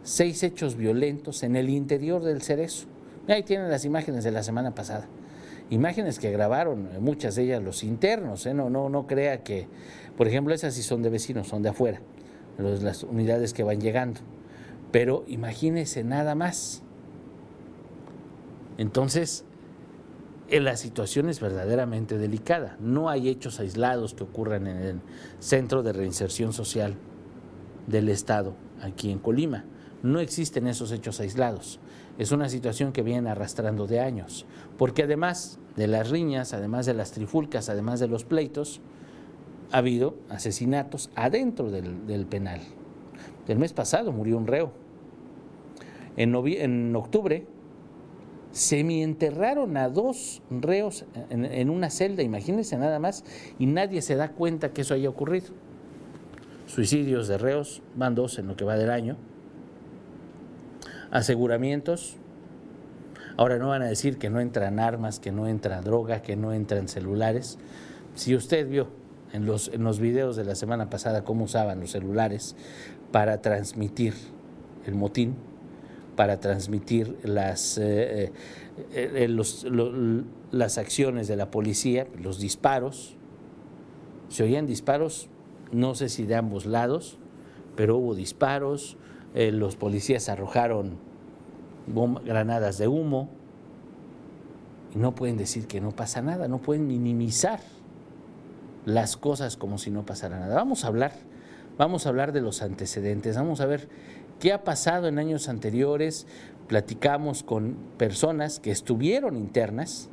seis 0.03 0.43
hechos 0.43 0.75
violentos 0.75 1.43
en 1.43 1.55
el 1.55 1.69
interior 1.69 2.23
del 2.23 2.41
cerezo. 2.41 2.87
Ahí 3.27 3.43
tienen 3.43 3.69
las 3.69 3.85
imágenes 3.85 4.23
de 4.23 4.31
la 4.31 4.43
semana 4.43 4.75
pasada. 4.75 5.07
Imágenes 5.69 6.19
que 6.19 6.31
grabaron, 6.31 6.89
eh, 6.93 6.99
muchas 6.99 7.35
de 7.35 7.43
ellas 7.43 7.63
los 7.63 7.83
internos, 7.83 8.45
¿eh? 8.45 8.53
no, 8.53 8.69
no, 8.69 8.89
no 8.89 9.07
crea 9.07 9.43
que 9.43 9.67
por 10.19 10.27
ejemplo, 10.27 10.53
esas 10.53 10.73
sí 10.73 10.83
son 10.83 11.01
de 11.01 11.09
vecinos, 11.09 11.47
son 11.47 11.63
de 11.63 11.69
afuera, 11.69 12.01
las 12.57 13.03
unidades 13.03 13.53
que 13.53 13.63
van 13.63 13.79
llegando. 13.79 14.19
Pero 14.91 15.23
imagínese 15.27 16.03
nada 16.03 16.35
más. 16.35 16.83
Entonces, 18.77 19.45
la 20.51 20.75
situación 20.77 21.29
es 21.29 21.39
verdaderamente 21.39 22.17
delicada. 22.17 22.75
No 22.79 23.09
hay 23.09 23.29
hechos 23.29 23.59
aislados 23.59 24.13
que 24.13 24.23
ocurran 24.23 24.67
en 24.67 24.77
el 24.77 25.01
Centro 25.39 25.83
de 25.83 25.93
Reinserción 25.93 26.53
Social 26.53 26.95
del 27.87 28.09
Estado, 28.09 28.55
aquí 28.81 29.11
en 29.11 29.19
Colima. 29.19 29.65
No 30.01 30.19
existen 30.19 30.67
esos 30.67 30.91
hechos 30.91 31.19
aislados. 31.19 31.79
Es 32.17 32.31
una 32.31 32.49
situación 32.49 32.91
que 32.91 33.03
viene 33.03 33.29
arrastrando 33.29 33.85
de 33.85 33.99
años, 33.99 34.45
porque 34.77 35.03
además 35.03 35.59
de 35.75 35.87
las 35.87 36.09
riñas, 36.09 36.53
además 36.53 36.85
de 36.85 36.93
las 36.93 37.11
trifulcas, 37.11 37.69
además 37.69 37.99
de 37.99 38.07
los 38.07 38.25
pleitos, 38.25 38.81
ha 39.71 39.77
habido 39.77 40.15
asesinatos 40.29 41.11
adentro 41.15 41.69
del, 41.69 42.25
penal. 42.25 42.61
El 43.47 43.59
mes 43.59 43.73
pasado 43.73 44.11
murió 44.11 44.37
un 44.37 44.47
reo. 44.47 44.71
En, 46.17 46.35
en 46.35 46.95
octubre 46.95 47.45
semienterraron 48.51 49.77
a 49.77 49.89
dos 49.89 50.41
reos 50.49 51.05
en, 51.29 51.69
una 51.69 51.89
celda, 51.89 52.23
imagínense 52.23 52.77
nada 52.77 52.99
más, 52.99 53.23
y 53.59 53.65
nadie 53.65 54.01
se 54.01 54.15
da 54.15 54.31
cuenta 54.31 54.69
que 54.73 54.81
eso 54.81 54.93
haya 54.93 55.09
ocurrido. 55.09 55.47
Suicidios 56.67 57.27
de 57.27 57.37
reos, 57.37 57.81
van 57.95 58.15
dos 58.15 58.39
en 58.39 58.47
lo 58.47 58.55
que 58.55 58.65
va 58.65 58.77
del 58.77 58.91
año. 58.91 59.17
Aseguramientos. 61.11 62.17
Ahora 63.37 63.57
no 63.57 63.69
van 63.69 63.81
a 63.81 63.87
decir 63.87 64.17
que 64.17 64.29
no 64.29 64.39
entran 64.39 64.79
armas, 64.79 65.19
que 65.19 65.31
no 65.31 65.47
entra 65.47 65.81
droga, 65.81 66.21
que 66.21 66.35
no 66.35 66.53
entran 66.53 66.87
celulares. 66.87 67.57
Si 68.13 68.35
usted 68.35 68.67
vio 68.67 68.89
en 69.31 69.45
los, 69.45 69.69
en 69.69 69.83
los 69.83 69.99
videos 69.99 70.35
de 70.35 70.43
la 70.43 70.55
semana 70.55 70.89
pasada 70.89 71.23
cómo 71.23 71.45
usaban 71.45 71.79
los 71.79 71.91
celulares 71.91 72.55
para 73.11 73.41
transmitir 73.41 74.13
el 74.85 74.95
motín, 74.95 75.35
para 76.19 76.41
transmitir 76.41 77.17
las, 77.23 77.77
eh, 77.77 78.25
eh, 78.25 78.31
eh, 78.91 80.23
las 80.51 80.77
acciones 80.77 81.29
de 81.29 81.37
la 81.37 81.49
policía, 81.49 82.07
los 82.21 82.41
disparos. 82.41 83.15
Se 84.27 84.43
oían 84.43 84.65
disparos 84.65 85.29
no 85.71 85.95
sé 85.95 86.09
si 86.09 86.25
de 86.25 86.35
ambos 86.35 86.65
lados, 86.65 87.19
pero 87.77 87.95
hubo 87.95 88.15
disparos, 88.15 88.97
los 89.33 89.77
policías 89.77 90.27
arrojaron 90.27 90.97
granadas 92.25 92.77
de 92.77 92.89
humo, 92.89 93.29
no 94.95 95.15
pueden 95.15 95.37
decir 95.37 95.67
que 95.67 95.79
no 95.79 95.91
pasa 95.91 96.21
nada, 96.21 96.49
no 96.49 96.57
pueden 96.57 96.85
minimizar 96.85 97.61
las 98.83 99.15
cosas 99.15 99.55
como 99.55 99.77
si 99.77 99.89
no 99.89 100.05
pasara 100.05 100.37
nada. 100.37 100.53
Vamos 100.53 100.83
a 100.83 100.89
hablar, 100.89 101.13
vamos 101.77 102.05
a 102.05 102.09
hablar 102.09 102.33
de 102.33 102.41
los 102.41 102.61
antecedentes, 102.61 103.37
vamos 103.37 103.61
a 103.61 103.67
ver 103.67 103.87
qué 104.39 104.53
ha 104.53 104.63
pasado 104.63 105.07
en 105.07 105.19
años 105.19 105.49
anteriores. 105.49 106.25
Platicamos 106.67 107.43
con 107.43 107.77
personas 107.97 108.59
que 108.59 108.71
estuvieron 108.71 109.35
internas 109.35 110.09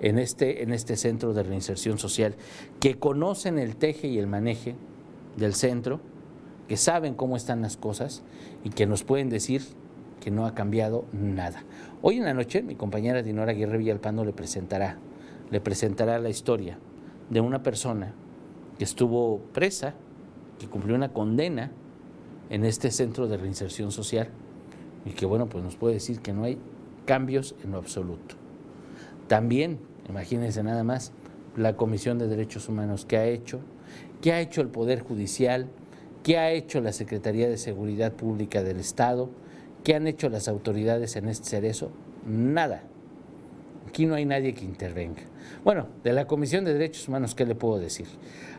en 0.00 0.18
este, 0.18 0.62
en 0.62 0.72
este 0.72 0.96
centro 0.96 1.32
de 1.32 1.42
reinserción 1.42 1.98
social, 1.98 2.34
que 2.80 2.98
conocen 2.98 3.58
el 3.58 3.76
teje 3.76 4.08
y 4.08 4.18
el 4.18 4.26
maneje 4.26 4.74
del 5.36 5.54
centro, 5.54 6.00
que 6.68 6.76
saben 6.76 7.14
cómo 7.14 7.36
están 7.36 7.62
las 7.62 7.76
cosas 7.76 8.22
y 8.64 8.70
que 8.70 8.86
nos 8.86 9.04
pueden 9.04 9.28
decir 9.28 9.62
que 10.20 10.30
no 10.30 10.46
ha 10.46 10.54
cambiado 10.54 11.04
nada. 11.12 11.62
Hoy 12.02 12.16
en 12.16 12.24
la 12.24 12.34
noche 12.34 12.62
mi 12.62 12.74
compañera 12.74 13.22
Dinora 13.22 13.52
Aguirre 13.52 13.78
Villalpando 13.78 14.24
le 14.24 14.32
presentará, 14.32 14.98
le 15.50 15.60
presentará 15.60 16.18
la 16.18 16.30
historia 16.30 16.78
de 17.30 17.40
una 17.40 17.62
persona 17.62 18.14
que 18.78 18.84
estuvo 18.84 19.38
presa, 19.52 19.94
que 20.58 20.68
cumplió 20.68 20.96
una 20.96 21.12
condena 21.12 21.70
en 22.50 22.64
este 22.64 22.90
centro 22.90 23.26
de 23.26 23.36
reinserción 23.36 23.90
social 23.92 24.28
y 25.04 25.10
que 25.10 25.26
bueno, 25.26 25.48
pues 25.48 25.62
nos 25.64 25.76
puede 25.76 25.94
decir 25.94 26.20
que 26.20 26.32
no 26.32 26.44
hay 26.44 26.58
cambios 27.04 27.54
en 27.64 27.72
lo 27.72 27.78
absoluto. 27.78 28.34
También, 29.28 29.78
imagínense 30.08 30.62
nada 30.62 30.84
más, 30.84 31.12
la 31.56 31.76
Comisión 31.76 32.18
de 32.18 32.28
Derechos 32.28 32.68
Humanos 32.68 33.06
que 33.06 33.16
ha 33.16 33.26
hecho, 33.26 33.60
qué 34.20 34.32
ha 34.32 34.40
hecho 34.40 34.60
el 34.60 34.68
Poder 34.68 35.00
Judicial, 35.00 35.68
qué 36.22 36.38
ha 36.38 36.50
hecho 36.50 36.80
la 36.80 36.92
Secretaría 36.92 37.48
de 37.48 37.56
Seguridad 37.56 38.12
Pública 38.12 38.62
del 38.62 38.78
Estado, 38.78 39.30
qué 39.84 39.94
han 39.94 40.06
hecho 40.06 40.28
las 40.28 40.48
autoridades 40.48 41.16
en 41.16 41.28
este 41.28 41.48
cerezo, 41.48 41.90
nada. 42.26 42.82
Aquí 43.96 44.04
no 44.04 44.14
hay 44.14 44.26
nadie 44.26 44.52
que 44.52 44.62
intervenga. 44.62 45.22
Bueno, 45.64 45.86
de 46.04 46.12
la 46.12 46.26
Comisión 46.26 46.66
de 46.66 46.74
Derechos 46.74 47.08
Humanos, 47.08 47.34
¿qué 47.34 47.46
le 47.46 47.54
puedo 47.54 47.78
decir? 47.78 48.06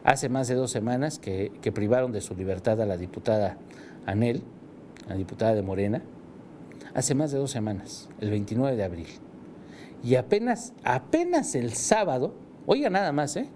Hace 0.04 0.30
más 0.30 0.48
de 0.48 0.56
dos 0.56 0.72
semanas 0.72 1.20
que, 1.20 1.52
privaron 1.76 2.12
de 2.12 2.22
su 2.22 2.34
libertad 2.34 2.82
a 2.82 2.88
la 2.88 2.98
diputada 2.98 3.56
Anel, 4.08 4.42
la 5.08 5.14
diputada 5.14 5.54
de 5.54 5.62
Morena, 5.62 6.02
hace 6.96 7.14
más 7.14 7.32
de 7.32 7.38
dos 7.38 7.52
semanas, 7.52 8.10
el 8.20 8.32
29 8.32 8.76
de 8.76 8.84
abril. 8.84 9.06
Y 10.04 10.16
apenas, 10.16 10.74
apenas 10.84 11.54
el 11.54 11.74
sábado, 11.74 12.34
oiga 12.66 12.90
nada 12.90 13.12
más, 13.12 13.38
¿eh? 13.38 13.48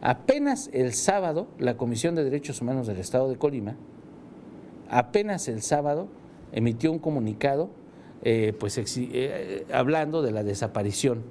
Apenas 0.00 0.68
el 0.72 0.94
sábado, 0.94 1.46
la 1.60 1.76
Comisión 1.76 2.16
de 2.16 2.24
Derechos 2.24 2.60
Humanos 2.60 2.88
del 2.88 2.98
Estado 2.98 3.28
de 3.28 3.36
Colima, 3.36 3.76
apenas 4.90 5.46
el 5.46 5.62
sábado 5.62 6.08
emitió 6.50 6.90
un 6.90 6.98
comunicado 6.98 7.70
eh, 8.22 8.52
pues, 8.58 8.78
eh, 8.78 9.66
hablando 9.72 10.22
de 10.22 10.32
la 10.32 10.42
desaparición 10.42 11.22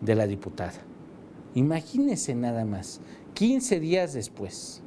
de 0.00 0.14
la 0.14 0.26
diputada. 0.26 0.80
Imagínese 1.54 2.34
nada 2.34 2.64
más, 2.64 3.00
15 3.34 3.80
días 3.80 4.14
después, 4.14 4.82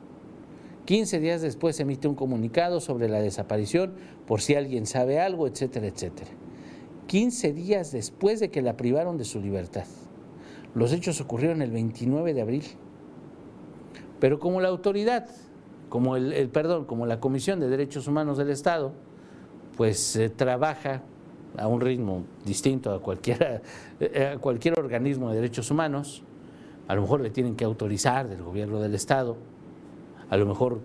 15 0.86 1.20
días 1.20 1.42
después 1.42 1.80
emite 1.80 2.08
un 2.08 2.16
comunicado 2.16 2.80
sobre 2.80 3.10
la 3.10 3.20
desaparición, 3.20 3.96
por 4.28 4.42
si 4.42 4.56
alguien 4.56 4.86
sabe 4.86 5.20
algo, 5.20 5.48
etcétera, 5.48 5.88
etcétera. 5.88 6.32
15 7.08 7.54
días 7.54 7.92
después 7.92 8.40
de 8.40 8.50
que 8.50 8.62
la 8.62 8.78
privaron 8.78 9.18
de 9.18 9.26
su 9.26 9.40
libertad. 9.40 9.86
Los 10.74 10.92
hechos 10.92 11.22
ocurrieron 11.22 11.62
el 11.62 11.72
29 11.72 12.34
de 12.34 12.42
abril. 12.42 12.64
Pero 14.20 14.40
como 14.40 14.62
la 14.62 14.70
autoridad, 14.70 15.28
como 15.90 16.16
el, 16.16 16.50
perdón, 16.50 16.86
como 16.86 17.06
la 17.06 17.20
Comisión 17.20 17.60
de 17.60 17.68
Derechos 17.68 18.08
Humanos 18.08 18.38
del 18.38 18.50
Estado, 18.50 18.94
pues 19.78 20.20
trabaja 20.36 21.04
a 21.58 21.68
un 21.68 21.82
ritmo 21.82 22.24
distinto 22.46 22.92
a, 22.92 23.02
eh, 24.00 24.34
a 24.36 24.38
cualquier 24.38 24.80
organismo 24.80 25.30
de 25.30 25.36
derechos 25.36 25.72
humanos, 25.72 26.24
a 26.88 26.96
lo 26.96 27.02
mejor 27.02 27.22
le 27.22 27.30
tienen 27.30 27.56
que 27.56 27.66
autorizar 27.66 28.28
del 28.28 28.44
gobierno 28.44 28.80
del 28.80 28.96
Estado, 28.96 29.38
a 30.30 30.38
lo 30.38 30.46
mejor 30.46 30.80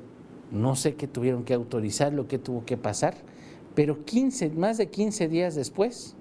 no 0.50 0.76
sé 0.76 0.94
qué 0.94 1.06
tuvieron 1.06 1.44
que 1.44 1.54
autorizar, 1.54 2.12
lo 2.12 2.26
que 2.26 2.38
tuvo 2.38 2.64
que 2.64 2.76
pasar, 2.76 3.14
pero 3.74 4.04
15, 4.04 4.50
más 4.50 4.78
de 4.78 4.88
15 4.88 5.28
días 5.28 5.54
después 5.54 6.16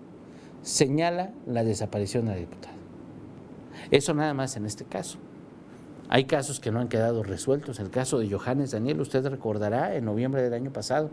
señala 0.61 1.31
la 1.45 1.63
desaparición 1.63 2.25
de 2.25 2.31
la 2.31 2.37
diputada. 2.37 2.75
Eso 3.91 4.13
nada 4.13 4.33
más 4.33 4.55
en 4.55 4.65
este 4.65 4.85
caso. 4.85 5.17
Hay 6.09 6.25
casos 6.25 6.59
que 6.59 6.71
no 6.71 6.79
han 6.79 6.89
quedado 6.89 7.23
resueltos. 7.23 7.79
El 7.79 7.91
caso 7.91 8.19
de 8.19 8.29
Johannes 8.29 8.71
Daniel, 8.71 8.99
usted 8.99 9.25
recordará, 9.27 9.95
en 9.95 10.05
noviembre 10.05 10.41
del 10.41 10.53
año 10.53 10.71
pasado, 10.73 11.11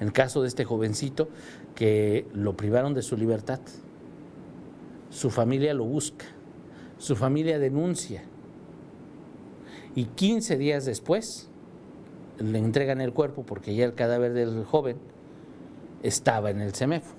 en 0.00 0.06
el 0.06 0.12
caso 0.12 0.42
de 0.42 0.48
este 0.48 0.64
jovencito 0.64 1.28
que 1.74 2.26
lo 2.32 2.56
privaron 2.56 2.94
de 2.94 3.02
su 3.02 3.16
libertad, 3.16 3.60
su 5.10 5.30
familia 5.30 5.72
lo 5.74 5.84
busca, 5.84 6.26
su 6.98 7.16
familia 7.16 7.58
denuncia 7.58 8.22
y 9.94 10.04
15 10.04 10.58
días 10.58 10.84
después 10.84 11.48
le 12.38 12.58
entregan 12.58 13.00
el 13.00 13.12
cuerpo 13.12 13.44
porque 13.44 13.74
ya 13.74 13.86
el 13.86 13.94
cadáver 13.94 14.34
del 14.34 14.64
joven 14.64 14.98
estaba 16.02 16.50
en 16.50 16.60
el 16.60 16.74
CEMEFO. 16.74 17.14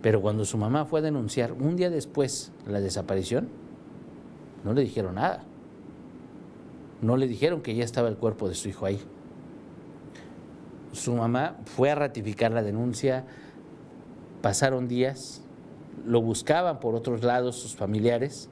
Pero 0.00 0.20
cuando 0.20 0.44
su 0.44 0.58
mamá 0.58 0.84
fue 0.84 1.00
a 1.00 1.02
denunciar 1.02 1.52
un 1.52 1.76
día 1.76 1.90
después 1.90 2.52
la 2.68 2.80
desaparición, 2.80 3.48
no 4.62 4.72
le 4.74 4.82
dijeron 4.82 5.16
nada. 5.16 5.42
No 7.00 7.16
le 7.16 7.26
dijeron 7.26 7.62
que 7.62 7.74
ya 7.74 7.84
estaba 7.84 8.08
el 8.08 8.16
cuerpo 8.16 8.48
de 8.48 8.54
su 8.54 8.68
hijo 8.68 8.86
ahí 8.86 9.00
su 10.94 11.14
mamá 11.14 11.56
fue 11.64 11.90
a 11.90 11.94
ratificar 11.94 12.52
la 12.52 12.62
denuncia, 12.62 13.24
pasaron 14.42 14.88
días, 14.88 15.42
lo 16.06 16.20
buscaban 16.20 16.80
por 16.80 16.94
otros 16.94 17.22
lados 17.22 17.56
sus 17.56 17.76
familiares. 17.76 18.48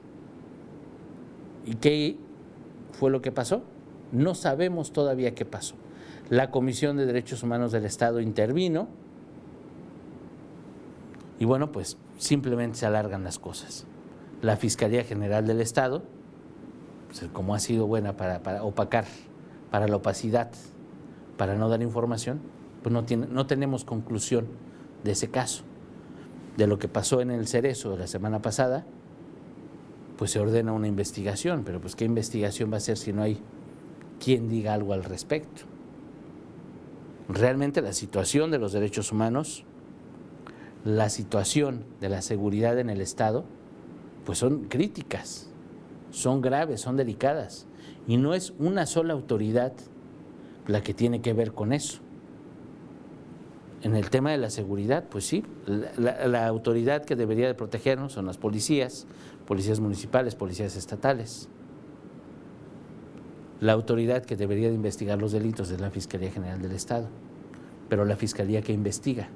¿Y 1.65 1.75
qué 1.75 2.17
fue 2.91 3.11
lo 3.11 3.21
que 3.21 3.31
pasó? 3.31 3.63
No 4.11 4.35
sabemos 4.35 4.91
todavía 4.91 5.35
qué 5.35 5.45
pasó. 5.45 5.75
La 6.29 6.51
Comisión 6.51 6.97
de 6.97 7.05
Derechos 7.05 7.43
Humanos 7.43 7.71
del 7.71 7.85
Estado 7.85 8.19
intervino 8.21 8.87
y 11.39 11.45
bueno, 11.45 11.71
pues 11.71 11.97
simplemente 12.17 12.77
se 12.77 12.85
alargan 12.85 13.23
las 13.23 13.39
cosas. 13.39 13.85
La 14.41 14.55
Fiscalía 14.55 15.03
General 15.03 15.45
del 15.45 15.61
Estado, 15.61 16.03
pues, 17.07 17.29
como 17.33 17.55
ha 17.55 17.59
sido 17.59 17.87
buena 17.87 18.15
para, 18.15 18.43
para 18.43 18.63
opacar, 18.63 19.05
para 19.71 19.87
la 19.87 19.97
opacidad 19.97 20.51
para 21.37 21.55
no 21.55 21.69
dar 21.69 21.81
información, 21.81 22.41
pues 22.81 22.93
no, 22.93 23.03
tiene, 23.05 23.27
no 23.27 23.47
tenemos 23.47 23.85
conclusión 23.85 24.47
de 25.03 25.11
ese 25.11 25.29
caso. 25.29 25.63
De 26.57 26.67
lo 26.67 26.77
que 26.77 26.87
pasó 26.87 27.21
en 27.21 27.31
el 27.31 27.47
Cerezo 27.47 27.97
la 27.97 28.07
semana 28.07 28.41
pasada, 28.41 28.85
pues 30.17 30.31
se 30.31 30.39
ordena 30.39 30.71
una 30.71 30.87
investigación, 30.87 31.63
pero 31.65 31.81
pues 31.81 31.95
qué 31.95 32.05
investigación 32.05 32.71
va 32.71 32.77
a 32.77 32.81
ser 32.81 32.97
si 32.97 33.11
no 33.13 33.23
hay 33.23 33.39
quien 34.19 34.47
diga 34.47 34.73
algo 34.73 34.93
al 34.93 35.03
respecto. 35.03 35.63
Realmente 37.27 37.81
la 37.81 37.93
situación 37.93 38.51
de 38.51 38.59
los 38.59 38.73
derechos 38.73 39.11
humanos, 39.11 39.65
la 40.85 41.09
situación 41.09 41.85
de 41.99 42.09
la 42.09 42.21
seguridad 42.21 42.77
en 42.77 42.89
el 42.89 43.01
Estado, 43.01 43.45
pues 44.25 44.37
son 44.37 44.65
críticas, 44.65 45.49
son 46.11 46.41
graves, 46.41 46.81
son 46.81 46.95
delicadas. 46.95 47.65
Y 48.07 48.17
no 48.17 48.33
es 48.33 48.53
una 48.59 48.85
sola 48.85 49.13
autoridad 49.13 49.73
la 50.67 50.81
que 50.81 50.93
tiene 50.93 51.21
que 51.21 51.33
ver 51.33 51.53
con 51.53 51.73
eso. 51.73 51.99
En 53.81 53.95
el 53.95 54.09
tema 54.09 54.31
de 54.31 54.37
la 54.37 54.49
seguridad, 54.49 55.03
pues 55.09 55.25
sí, 55.25 55.43
la, 55.97 56.47
autoridad 56.47 57.03
que 57.03 57.17
debería 57.17 57.47
de 57.47 57.53
protegernos 57.53 58.13
son 58.13 58.25
las 58.25 58.37
policías, 58.37 59.07
policías 59.45 59.81
municipales, 59.81 60.35
policías 60.35 60.77
estatales. 60.77 61.49
La 63.59 63.73
autoridad 63.73 64.23
que 64.23 64.37
debería 64.37 64.69
de 64.69 64.75
investigar 64.75 65.19
los 65.19 65.33
delitos 65.33 65.69
es 65.69 65.81
la 65.81 65.89
Fiscalía 65.89 66.31
General 66.31 66.61
del 66.61 66.71
Estado, 66.71 67.09
pero 67.89 68.05
la 68.05 68.15
Fiscalía 68.15 68.61
que 68.61 68.71
investiga, 68.71 69.27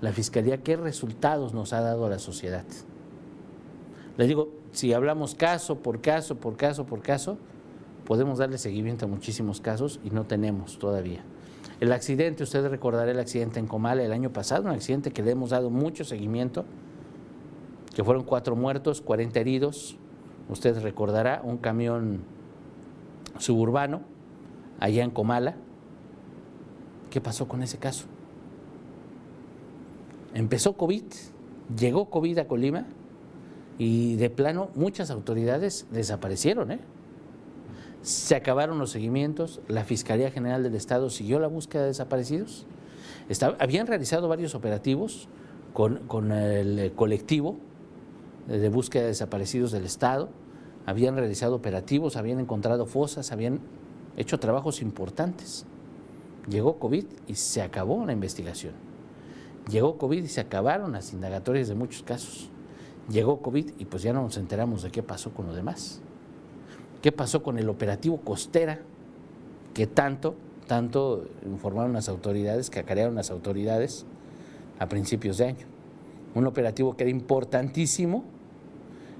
la 0.00 0.12
Fiscalía 0.12 0.62
qué 0.62 0.76
resultados 0.76 1.52
nos 1.52 1.72
ha 1.72 1.80
dado 1.80 2.06
a 2.06 2.10
la 2.10 2.20
sociedad. 2.20 2.64
Le 4.16 4.26
digo, 4.28 4.52
si 4.70 4.92
hablamos 4.92 5.34
caso 5.34 5.78
por 5.80 6.00
caso, 6.00 6.36
por 6.36 6.56
caso, 6.56 6.86
por 6.86 7.02
caso, 7.02 7.38
podemos 8.10 8.38
darle 8.38 8.58
seguimiento 8.58 9.04
a 9.04 9.08
muchísimos 9.08 9.60
casos 9.60 10.00
y 10.02 10.10
no 10.10 10.26
tenemos 10.26 10.80
todavía. 10.80 11.20
El 11.78 11.92
accidente, 11.92 12.42
usted 12.42 12.66
recordará 12.66 13.08
el 13.12 13.20
accidente 13.20 13.60
en 13.60 13.68
Comala 13.68 14.02
el 14.02 14.10
año 14.10 14.32
pasado, 14.32 14.64
un 14.64 14.70
accidente 14.70 15.12
que 15.12 15.22
le 15.22 15.30
hemos 15.30 15.50
dado 15.50 15.70
mucho 15.70 16.02
seguimiento, 16.02 16.64
que 17.94 18.02
fueron 18.02 18.24
cuatro 18.24 18.56
muertos, 18.56 19.00
40 19.00 19.38
heridos. 19.38 19.96
Usted 20.48 20.82
recordará 20.82 21.40
un 21.44 21.58
camión 21.58 22.22
suburbano 23.38 24.00
allá 24.80 25.04
en 25.04 25.12
Comala. 25.12 25.54
¿Qué 27.10 27.20
pasó 27.20 27.46
con 27.46 27.62
ese 27.62 27.78
caso? 27.78 28.06
Empezó 30.34 30.72
COVID, 30.72 31.04
llegó 31.78 32.10
COVID 32.10 32.38
a 32.38 32.48
Colima 32.48 32.86
y 33.78 34.16
de 34.16 34.30
plano 34.30 34.70
muchas 34.74 35.12
autoridades 35.12 35.86
desaparecieron, 35.92 36.72
¿eh? 36.72 36.80
Se 38.02 38.34
acabaron 38.34 38.78
los 38.78 38.90
seguimientos, 38.90 39.60
la 39.68 39.84
Fiscalía 39.84 40.30
General 40.30 40.62
del 40.62 40.74
Estado 40.74 41.10
siguió 41.10 41.38
la 41.38 41.48
búsqueda 41.48 41.82
de 41.82 41.88
desaparecidos. 41.88 42.66
habían 43.58 43.86
realizado 43.86 44.26
varios 44.26 44.54
operativos 44.54 45.28
con, 45.74 46.32
el 46.32 46.92
colectivo 46.94 47.56
de 48.46 48.68
búsqueda 48.70 49.02
de 49.02 49.08
desaparecidos 49.08 49.70
del 49.70 49.84
Estado, 49.84 50.30
habían 50.86 51.14
realizado 51.14 51.54
operativos, 51.54 52.16
habían 52.16 52.40
encontrado 52.40 52.86
fosas, 52.86 53.32
habían 53.32 53.60
hecho 54.16 54.40
trabajos 54.40 54.80
importantes. 54.80 55.66
Llegó 56.48 56.78
COVID 56.78 57.04
y 57.26 57.34
se 57.34 57.60
acabó 57.60 58.04
la 58.06 58.12
investigación. 58.12 58.72
Llegó 59.70 59.98
COVID 59.98 60.24
y 60.24 60.28
se 60.28 60.40
acabaron 60.40 60.92
las 60.92 61.12
indagatorias 61.12 61.68
de 61.68 61.74
muchos 61.74 62.02
casos. 62.02 62.50
Llegó 63.10 63.42
COVID 63.42 63.72
y 63.78 63.84
pues 63.84 64.02
ya 64.02 64.14
no 64.14 64.22
nos 64.22 64.38
enteramos 64.38 64.82
de 64.82 64.90
qué 64.90 65.02
pasó 65.02 65.32
con 65.32 65.46
lo 65.46 65.54
demás. 65.54 66.00
¿Qué 67.02 67.12
pasó 67.12 67.42
con 67.42 67.58
el 67.58 67.68
operativo 67.68 68.18
Costera? 68.18 68.80
Que 69.74 69.86
tanto, 69.86 70.34
tanto 70.66 71.26
informaron 71.46 71.92
las 71.92 72.08
autoridades, 72.08 72.68
que 72.68 72.80
acarearon 72.80 73.14
las 73.14 73.30
autoridades 73.30 74.04
a 74.78 74.88
principios 74.88 75.38
de 75.38 75.46
año. 75.46 75.66
Un 76.34 76.46
operativo 76.46 76.96
que 76.96 77.04
era 77.04 77.10
importantísimo, 77.10 78.24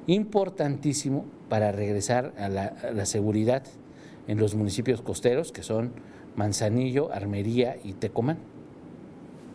importantísimo 0.06 1.24
para 1.48 1.72
regresar 1.72 2.34
a 2.38 2.48
la, 2.48 2.66
a 2.66 2.90
la 2.92 3.06
seguridad 3.06 3.62
en 4.28 4.38
los 4.38 4.54
municipios 4.54 5.00
costeros, 5.00 5.50
que 5.50 5.62
son 5.62 5.92
Manzanillo, 6.36 7.12
Armería 7.12 7.76
y 7.82 7.94
Tecomán. 7.94 8.38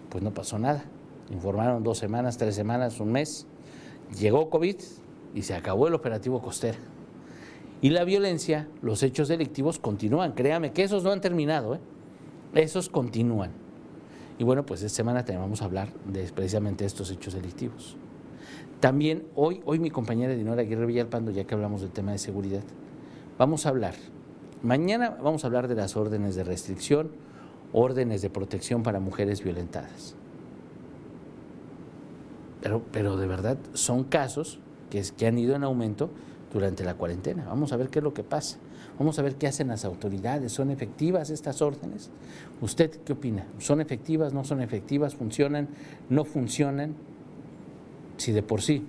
Pues 0.10 0.24
no 0.24 0.34
pasó 0.34 0.58
nada. 0.58 0.84
Informaron 1.32 1.84
dos 1.84 2.00
semanas, 2.00 2.38
tres 2.38 2.56
semanas, 2.56 3.00
un 3.00 3.12
mes. 3.12 3.46
Llegó 4.20 4.50
COVID 4.50 4.78
y 5.36 5.42
se 5.44 5.54
acabó 5.54 5.88
el 5.88 5.94
operativo 5.94 6.42
costera. 6.42 6.78
Y 7.86 7.92
la 7.92 8.04
violencia, 8.04 8.68
los 8.82 9.04
hechos 9.04 9.28
delictivos 9.28 9.78
continúan. 9.78 10.32
Créame 10.32 10.72
que 10.72 10.82
esos 10.82 11.04
no 11.04 11.12
han 11.12 11.22
terminado, 11.22 11.76
¿eh? 11.76 11.80
esos 12.56 12.90
continúan. 12.90 13.52
Y 14.40 14.44
bueno, 14.44 14.66
pues 14.66 14.82
esta 14.82 14.96
semana 14.96 15.24
tenemos 15.24 15.62
a 15.62 15.66
hablar 15.66 15.90
de 16.12 16.24
precisamente 16.34 16.84
estos 16.84 17.12
hechos 17.12 17.36
delictivos. 17.36 17.96
También 18.80 19.28
hoy, 19.36 19.62
hoy 19.66 19.78
mi 19.78 19.92
compañera 19.92 20.34
Dinora 20.34 20.64
Aguirre 20.64 20.88
Villalpando, 20.88 21.30
ya 21.30 21.44
que 21.44 21.54
hablamos 21.54 21.82
del 21.82 21.92
tema 21.92 22.12
de 22.12 22.18
seguridad, 22.18 22.64
vamos 23.38 23.68
a 23.68 23.70
hablar. 23.70 23.94
Mañana 24.64 25.16
vamos 25.22 25.44
a 25.44 25.48
hablar 25.48 25.68
de 25.68 25.76
las 25.76 25.96
órdenes 25.96 26.34
de 26.34 26.44
restricción, 26.44 27.12
órdenes 27.72 28.24
de 28.24 28.32
protección 28.32 28.82
para 28.82 29.00
mujeres 29.00 29.44
violentadas. 29.44 30.16
Pero, 32.64 32.82
pero 32.92 33.16
de 33.16 33.28
verdad 33.28 33.60
son 33.74 34.06
casos 34.06 34.60
que, 34.90 35.04
que 35.16 35.28
han 35.28 35.38
ido 35.38 35.56
en 35.56 35.64
aumento 35.64 36.10
durante 36.56 36.86
la 36.86 36.94
cuarentena. 36.94 37.44
Vamos 37.44 37.74
a 37.74 37.78
ver 37.78 37.90
qué 37.90 38.00
es 38.00 38.04
lo 38.04 38.14
que 38.14 38.24
pasa. 38.24 38.58
Vamos 38.98 39.20
a 39.20 39.22
ver 39.22 39.36
qué 39.36 39.46
hacen 39.46 39.68
las 39.68 39.84
autoridades. 39.84 40.54
¿Son 40.54 40.72
efectivas 40.72 41.30
estas 41.30 41.62
órdenes? 41.62 42.10
¿Usted 42.62 42.92
qué 43.04 43.12
opina? 43.12 43.46
¿Son 43.60 43.82
efectivas? 43.82 44.34
¿No 44.34 44.46
son 44.46 44.62
efectivas? 44.62 45.16
¿Funcionan? 45.16 45.68
¿No 46.10 46.24
funcionan? 46.24 46.96
Si 48.16 48.32
de 48.32 48.42
por 48.42 48.62
sí 48.62 48.86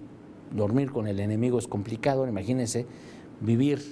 dormir 0.55 0.93
con 0.93 1.09
el 1.09 1.19
enemigo 1.19 1.59
es 1.59 1.67
complicado, 1.67 2.29
imagínense 2.29 2.87
vivir 3.41 3.83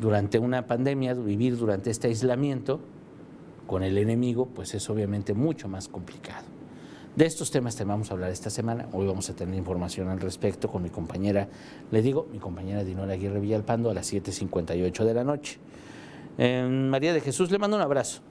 durante 0.00 0.38
una 0.38 0.66
pandemia, 0.66 1.12
vivir 1.12 1.58
durante 1.58 1.90
este 1.90 2.08
aislamiento 2.08 2.80
con 3.66 3.82
el 3.82 3.98
enemigo, 3.98 4.46
pues 4.46 4.72
es 4.72 4.88
obviamente 4.88 5.34
mucho 5.34 5.68
más 5.68 5.88
complicado. 5.88 6.59
De 7.16 7.26
estos 7.26 7.50
temas 7.50 7.74
te 7.74 7.82
vamos 7.82 8.08
a 8.10 8.14
hablar 8.14 8.30
esta 8.30 8.50
semana. 8.50 8.88
Hoy 8.92 9.04
vamos 9.04 9.28
a 9.30 9.34
tener 9.34 9.56
información 9.56 10.08
al 10.08 10.20
respecto 10.20 10.70
con 10.70 10.84
mi 10.84 10.90
compañera, 10.90 11.48
le 11.90 12.02
digo, 12.02 12.28
mi 12.30 12.38
compañera 12.38 12.84
Dinora 12.84 13.14
Aguirre 13.14 13.40
Villalpando 13.40 13.90
a 13.90 13.94
las 13.94 14.12
7.58 14.12 15.04
de 15.04 15.14
la 15.14 15.24
noche. 15.24 15.58
Em, 16.38 16.88
María 16.88 17.12
de 17.12 17.20
Jesús, 17.20 17.50
le 17.50 17.58
mando 17.58 17.76
un 17.76 17.82
abrazo. 17.82 18.22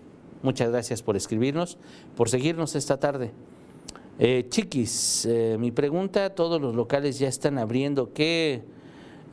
Muchas 0.43 0.69
gracias 0.69 1.03
por 1.03 1.17
escribirnos, 1.17 1.77
por 2.15 2.29
seguirnos 2.29 2.73
esta 2.75 2.97
tarde. 2.97 3.31
Eh, 4.17 4.45
chiquis, 4.47 5.25
eh, 5.25 5.57
mi 5.59 5.71
pregunta, 5.71 6.33
todos 6.33 6.61
los 6.61 6.73
locales 6.73 7.19
ya 7.19 7.27
están 7.27 7.57
abriendo. 7.57 8.13
¿Qué 8.13 8.63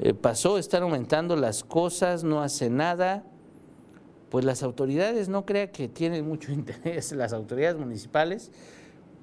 eh, 0.01 0.13
pasó? 0.13 0.59
¿Están 0.59 0.83
aumentando 0.83 1.37
las 1.37 1.63
cosas? 1.63 2.25
¿No 2.25 2.43
hace 2.43 2.69
nada? 2.69 3.25
Pues 4.29 4.45
las 4.45 4.65
autoridades 4.65 5.29
no 5.29 5.47
crea 5.47 5.71
que 5.71 5.87
tienen 5.87 6.27
mucho 6.27 6.51
interés, 6.53 7.13
las 7.13 7.33
autoridades 7.33 7.79
municipales 7.79 8.51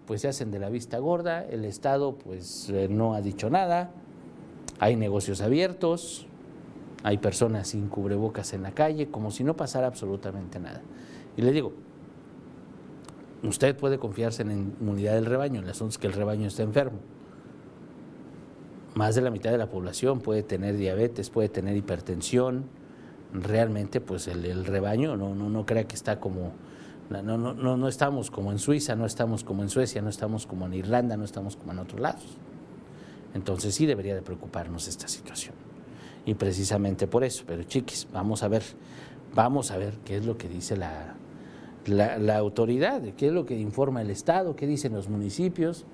pues 0.06 0.22
se 0.22 0.28
hacen 0.28 0.52
de 0.52 0.60
la 0.60 0.70
vista 0.70 0.98
gorda, 1.00 1.44
el 1.46 1.66
Estado 1.66 2.16
pues 2.16 2.70
eh, 2.70 2.88
no 2.89 3.13
ha 3.13 3.22
dicho 3.22 3.50
nada, 3.50 3.92
hay 4.80 4.96
negocios 4.96 5.42
abiertos, 5.42 6.28
hay 7.04 7.18
personas 7.18 7.70
sin 7.70 7.88
cubrebocas 7.88 8.54
en 8.54 8.63
la 8.63 8.72
calle, 8.72 9.10
como 9.10 9.32
si 9.32 9.44
no 9.44 9.56
pasara 9.56 9.88
absolutamente 9.88 10.60
nada. 10.60 10.82
Y 11.38 11.42
le 11.42 11.52
digo, 11.52 11.74
usted 13.44 13.76
puede 13.76 13.98
confiarse 13.98 14.42
en 14.42 14.48
la 14.50 14.54
inmunidad 14.56 15.13
del 15.13 15.26
rebaño, 15.26 15.62
el 15.62 15.70
asunto 15.70 15.92
es 15.92 15.98
que 15.98 16.08
el 16.08 16.13
rebaño 16.13 16.48
está 16.48 16.63
enfermo. 16.63 17.00
Más 18.96 19.16
de 19.16 19.22
la 19.22 19.32
mitad 19.32 19.52
de 19.52 19.58
la 19.58 19.70
población 19.70 20.20
puede 20.20 20.44
tener 20.44 20.78
diabetes, 20.78 21.30
puede 21.30 21.50
tener 21.50 21.76
hipertensión. 21.76 22.66
Realmente, 23.34 24.00
pues 24.02 24.28
el, 24.28 24.46
el 24.46 24.66
rebaño 24.66 25.18
no, 25.18 25.34
no, 25.34 25.50
no 25.50 25.66
crea 25.66 25.86
que 25.86 25.96
está 25.96 26.20
como 26.20 26.52
no, 27.10 27.38
no, 27.38 27.54
no, 27.54 27.78
no 27.78 27.88
estamos 27.88 28.32
como 28.32 28.52
en 28.52 28.60
Suiza, 28.60 28.96
no 28.96 29.06
estamos 29.06 29.44
como 29.44 29.62
en 29.62 29.70
Suecia, 29.70 30.02
no 30.02 30.10
estamos 30.10 30.46
como 30.48 30.66
en 30.66 30.74
Irlanda, 30.74 31.18
no 31.18 31.26
estamos 31.26 31.56
como 31.56 31.72
en 31.72 31.80
otros 31.80 32.00
lados. 32.00 32.38
Entonces 33.34 33.76
sí 33.76 33.86
debería 33.86 34.16
de 34.16 34.22
preocuparnos 34.22 34.88
esta 34.88 35.08
situación. 35.08 35.56
Y 36.26 36.36
precisamente 36.36 37.08
por 37.08 37.24
eso, 37.24 37.44
pero 37.46 37.63
chiquis, 37.63 38.08
vamos 38.12 38.44
a 38.44 38.48
ver, 38.48 38.63
vamos 39.36 39.72
a 39.72 39.78
ver 39.78 39.96
qué 40.06 40.18
es 40.18 40.26
lo 40.26 40.38
que 40.38 40.48
dice 40.48 40.78
la, 40.78 41.16
la, 41.86 42.38
autoridad, 42.38 43.02
qué 43.18 43.28
es 43.28 43.34
lo 43.34 43.46
que 43.46 43.60
informa 43.60 44.02
el 44.02 44.10
Estado, 44.10 44.56
qué 44.56 44.68
dicen 44.68 44.94
los 44.94 45.10
municipios. 45.10 45.86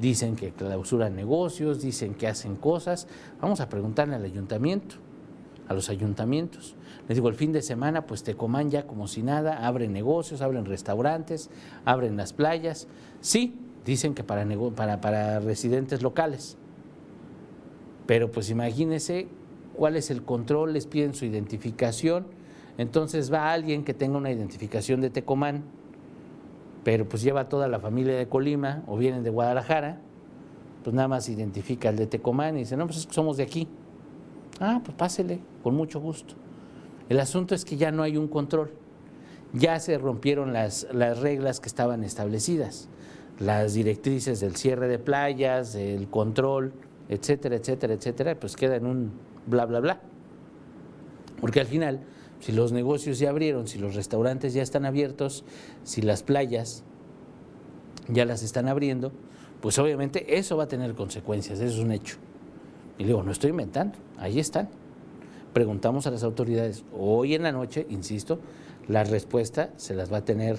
Dicen 0.00 0.36
que 0.36 0.50
clausuran 0.50 1.16
negocios, 1.16 1.80
dicen 1.80 2.14
que 2.14 2.26
hacen 2.26 2.56
cosas. 2.56 3.08
Vamos 3.40 3.60
a 3.60 3.68
preguntarle 3.70 4.16
al 4.16 4.24
ayuntamiento, 4.24 4.96
a 5.68 5.74
los 5.74 5.88
ayuntamientos. 5.88 6.76
Les 7.08 7.16
digo, 7.16 7.28
el 7.28 7.34
fin 7.34 7.52
de 7.52 7.62
semana, 7.62 8.06
pues 8.06 8.22
Tecomán 8.22 8.70
ya 8.70 8.86
como 8.86 9.06
si 9.06 9.22
nada, 9.22 9.66
abren 9.66 9.92
negocios, 9.92 10.42
abren 10.42 10.64
restaurantes, 10.64 11.50
abren 11.84 12.16
las 12.16 12.32
playas. 12.32 12.88
Sí, 13.20 13.54
dicen 13.84 14.14
que 14.14 14.24
para, 14.24 14.46
para, 14.74 15.00
para 15.00 15.40
residentes 15.40 16.02
locales. 16.02 16.56
Pero 18.06 18.30
pues 18.30 18.50
imagínense 18.50 19.28
cuál 19.74 19.96
es 19.96 20.10
el 20.10 20.22
control, 20.22 20.72
les 20.72 20.86
piden 20.86 21.14
su 21.14 21.24
identificación. 21.24 22.26
Entonces 22.78 23.32
va 23.32 23.52
alguien 23.52 23.84
que 23.84 23.94
tenga 23.94 24.18
una 24.18 24.30
identificación 24.30 25.00
de 25.00 25.10
Tecomán, 25.10 25.64
pero 26.84 27.08
pues 27.08 27.22
lleva 27.22 27.48
toda 27.48 27.68
la 27.68 27.80
familia 27.80 28.16
de 28.16 28.28
Colima 28.28 28.82
o 28.86 28.96
vienen 28.96 29.22
de 29.22 29.30
Guadalajara, 29.30 30.00
pues 30.84 30.94
nada 30.94 31.08
más 31.08 31.28
identifica 31.28 31.88
el 31.88 31.96
de 31.96 32.06
Tecomán 32.06 32.56
y 32.56 32.60
dice, 32.60 32.76
no, 32.76 32.86
pues 32.86 33.08
somos 33.10 33.36
de 33.36 33.42
aquí. 33.44 33.66
Ah, 34.60 34.80
pues 34.84 34.96
pásele, 34.96 35.40
con 35.62 35.74
mucho 35.74 36.00
gusto. 36.00 36.34
El 37.08 37.20
asunto 37.20 37.54
es 37.54 37.64
que 37.64 37.76
ya 37.76 37.92
no 37.92 38.02
hay 38.02 38.16
un 38.16 38.28
control. 38.28 38.72
Ya 39.52 39.78
se 39.80 39.98
rompieron 39.98 40.52
las, 40.52 40.86
las 40.92 41.20
reglas 41.20 41.60
que 41.60 41.68
estaban 41.68 42.02
establecidas, 42.04 42.88
las 43.38 43.74
directrices 43.74 44.40
del 44.40 44.56
cierre 44.56 44.88
de 44.88 44.98
playas, 44.98 45.74
el 45.74 46.08
control, 46.08 46.72
etcétera, 47.08 47.56
etcétera, 47.56 47.94
etcétera, 47.94 48.40
pues 48.40 48.56
queda 48.56 48.76
en 48.76 48.86
un 48.86 49.12
bla, 49.46 49.66
bla, 49.66 49.80
bla. 49.80 50.00
Porque 51.40 51.60
al 51.60 51.66
final, 51.66 52.00
si 52.40 52.52
los 52.52 52.72
negocios 52.72 53.18
ya 53.18 53.30
abrieron, 53.30 53.68
si 53.68 53.78
los 53.78 53.94
restaurantes 53.94 54.54
ya 54.54 54.62
están 54.62 54.84
abiertos, 54.84 55.44
si 55.84 56.02
las 56.02 56.22
playas 56.22 56.82
ya 58.08 58.24
las 58.24 58.42
están 58.42 58.68
abriendo, 58.68 59.12
pues 59.60 59.78
obviamente 59.78 60.38
eso 60.38 60.56
va 60.56 60.64
a 60.64 60.68
tener 60.68 60.94
consecuencias, 60.94 61.60
eso 61.60 61.78
es 61.78 61.84
un 61.84 61.92
hecho. 61.92 62.16
Y 62.98 63.04
digo, 63.04 63.22
no 63.22 63.32
estoy 63.32 63.50
inventando, 63.50 63.96
ahí 64.18 64.38
están 64.38 64.68
preguntamos 65.56 66.06
a 66.06 66.10
las 66.10 66.22
autoridades 66.22 66.84
hoy 66.92 67.34
en 67.34 67.42
la 67.42 67.50
noche, 67.50 67.86
insisto, 67.88 68.38
la 68.88 69.04
respuesta 69.04 69.70
se 69.78 69.94
las 69.94 70.12
va 70.12 70.18
a 70.18 70.24
tener 70.26 70.58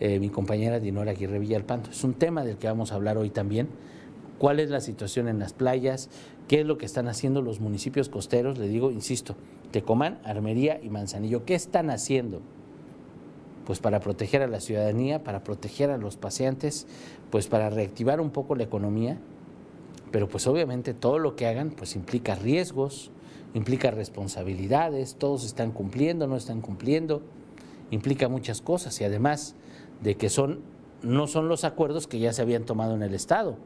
eh, 0.00 0.18
mi 0.18 0.30
compañera 0.30 0.80
Dinora 0.80 1.12
Aguirre 1.12 1.38
Villalpando. 1.38 1.90
Es 1.90 2.02
un 2.02 2.14
tema 2.14 2.42
del 2.42 2.56
que 2.56 2.66
vamos 2.66 2.90
a 2.90 2.96
hablar 2.96 3.18
hoy 3.18 3.30
también. 3.30 3.68
¿Cuál 4.38 4.58
es 4.58 4.68
la 4.68 4.80
situación 4.80 5.28
en 5.28 5.38
las 5.38 5.52
playas? 5.52 6.10
¿Qué 6.48 6.58
es 6.58 6.66
lo 6.66 6.76
que 6.76 6.86
están 6.86 7.06
haciendo 7.06 7.40
los 7.40 7.60
municipios 7.60 8.08
costeros? 8.08 8.58
Le 8.58 8.66
digo, 8.66 8.90
insisto, 8.90 9.36
Tecomán, 9.70 10.18
Armería 10.24 10.80
y 10.82 10.90
Manzanillo. 10.90 11.44
¿Qué 11.44 11.54
están 11.54 11.88
haciendo? 11.88 12.40
Pues 13.64 13.78
para 13.78 14.00
proteger 14.00 14.42
a 14.42 14.48
la 14.48 14.58
ciudadanía, 14.58 15.22
para 15.22 15.44
proteger 15.44 15.92
a 15.92 15.98
los 15.98 16.16
paseantes, 16.16 16.88
pues 17.30 17.46
para 17.46 17.70
reactivar 17.70 18.20
un 18.20 18.30
poco 18.30 18.56
la 18.56 18.64
economía. 18.64 19.18
Pero 20.12 20.28
pues 20.28 20.46
obviamente 20.46 20.94
todo 20.94 21.18
lo 21.18 21.34
que 21.34 21.46
hagan 21.46 21.70
pues 21.70 21.96
implica 21.96 22.34
riesgos, 22.34 23.10
implica 23.54 23.90
responsabilidades, 23.90 25.16
todos 25.16 25.44
están 25.44 25.72
cumpliendo, 25.72 26.26
no 26.26 26.36
están 26.36 26.60
cumpliendo, 26.60 27.22
implica 27.90 28.28
muchas 28.28 28.60
cosas 28.60 29.00
y 29.00 29.04
además 29.04 29.56
de 30.02 30.16
que 30.16 30.28
son 30.28 30.60
no 31.02 31.26
son 31.26 31.48
los 31.48 31.64
acuerdos 31.64 32.06
que 32.06 32.20
ya 32.20 32.32
se 32.32 32.42
habían 32.42 32.64
tomado 32.64 32.94
en 32.94 33.02
el 33.02 33.14
Estado, 33.14 33.56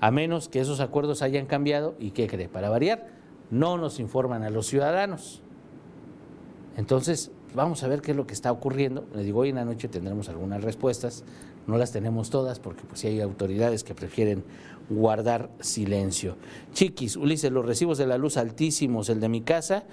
a 0.00 0.10
menos 0.10 0.48
que 0.48 0.60
esos 0.60 0.80
acuerdos 0.80 1.22
hayan 1.22 1.46
cambiado 1.46 1.94
y 1.98 2.10
qué 2.10 2.26
cree, 2.26 2.48
para 2.48 2.68
variar, 2.68 3.06
no 3.50 3.78
nos 3.78 4.00
informan 4.00 4.42
a 4.42 4.50
los 4.50 4.66
ciudadanos. 4.66 5.40
Entonces, 6.76 7.30
vamos 7.54 7.82
a 7.82 7.88
ver 7.88 8.02
qué 8.02 8.10
es 8.12 8.16
lo 8.16 8.26
que 8.26 8.34
está 8.34 8.52
ocurriendo. 8.52 9.06
Le 9.14 9.22
digo, 9.22 9.40
hoy 9.40 9.50
en 9.50 9.56
la 9.56 9.64
noche 9.64 9.88
tendremos 9.88 10.28
algunas 10.28 10.62
respuestas, 10.62 11.24
no 11.68 11.76
las 11.76 11.92
tenemos 11.92 12.30
todas 12.30 12.58
porque 12.58 12.82
pues 12.84 13.04
hay 13.04 13.20
autoridades 13.20 13.84
que 13.84 13.94
prefieren 13.94 14.42
guardar 14.88 15.50
silencio. 15.60 16.36
Chiquis, 16.72 17.16
Ulises, 17.16 17.52
los 17.52 17.64
recibos 17.64 17.98
de 17.98 18.06
la 18.06 18.16
luz 18.16 18.38
altísimos, 18.38 19.10
el 19.10 19.20
de 19.20 19.28
mi 19.28 19.42
casa, 19.42 19.84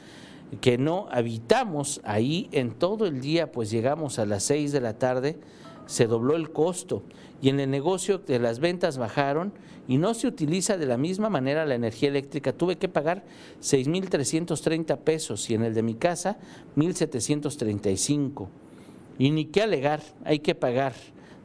que 0.61 0.77
no 0.77 1.07
habitamos 1.11 1.99
ahí 2.05 2.47
en 2.53 2.71
todo 2.71 3.05
el 3.05 3.19
día, 3.19 3.51
pues 3.51 3.69
llegamos 3.69 4.19
a 4.19 4.25
las 4.25 4.43
6 4.43 4.71
de 4.71 4.79
la 4.79 4.97
tarde, 4.97 5.37
se 5.85 6.07
dobló 6.07 6.37
el 6.37 6.51
costo 6.51 7.03
y 7.41 7.49
en 7.49 7.59
el 7.59 7.69
negocio 7.69 8.19
de 8.19 8.39
las 8.39 8.59
ventas 8.59 8.97
bajaron 8.97 9.51
y 9.87 9.97
no 9.97 10.13
se 10.13 10.27
utiliza 10.27 10.77
de 10.77 10.85
la 10.85 10.97
misma 10.97 11.29
manera 11.29 11.65
la 11.65 11.75
energía 11.75 12.07
eléctrica. 12.07 12.53
Tuve 12.53 12.77
que 12.77 12.87
pagar 12.87 13.25
6.330 13.61 14.97
pesos 14.99 15.49
y 15.49 15.55
en 15.55 15.63
el 15.63 15.73
de 15.73 15.83
mi 15.83 15.95
casa 15.95 16.37
1.735. 16.77 18.47
Y 19.19 19.31
ni 19.31 19.45
qué 19.45 19.61
alegar, 19.61 20.01
hay 20.23 20.39
que 20.39 20.55
pagar 20.55 20.93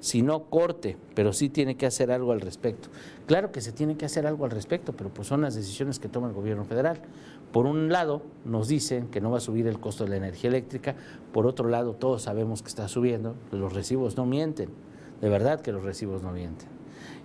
si 0.01 0.23
no 0.23 0.45
corte, 0.45 0.97
pero 1.15 1.33
sí 1.33 1.51
tiene 1.51 1.77
que 1.77 1.87
hacer 1.87 2.11
algo 2.11 2.33
al 2.33 2.41
respecto. 2.41 2.89
Claro 3.27 3.53
que 3.53 3.61
se 3.61 3.71
tiene 3.71 3.97
que 3.97 4.07
hacer 4.07 4.27
algo 4.27 4.47
al 4.47 4.51
respecto, 4.51 4.93
pero 4.95 5.11
pues 5.11 5.29
son 5.29 5.43
las 5.43 5.55
decisiones 5.55 5.99
que 5.99 6.09
toma 6.09 6.29
el 6.29 6.33
gobierno 6.33 6.65
federal. 6.65 7.01
Por 7.53 7.67
un 7.67 7.93
lado, 7.93 8.23
nos 8.45 8.69
dicen 8.69 9.09
que 9.09 9.21
no 9.21 9.31
va 9.31 9.39
a 9.39 9.41
subir 9.41 9.67
el 9.67 9.79
costo 9.79 10.05
de 10.05 10.11
la 10.11 10.17
energía 10.17 10.49
eléctrica, 10.49 10.97
por 11.33 11.47
otro 11.47 11.69
lado, 11.69 11.95
todos 11.95 12.23
sabemos 12.23 12.63
que 12.63 12.69
está 12.69 12.89
subiendo, 12.89 13.35
los 13.53 13.73
recibos 13.75 14.17
no 14.17 14.25
mienten, 14.25 14.71
de 15.21 15.29
verdad 15.29 15.61
que 15.61 15.73
los 15.73 15.85
recibos 15.85 16.23
no 16.23 16.33
mienten. 16.33 16.69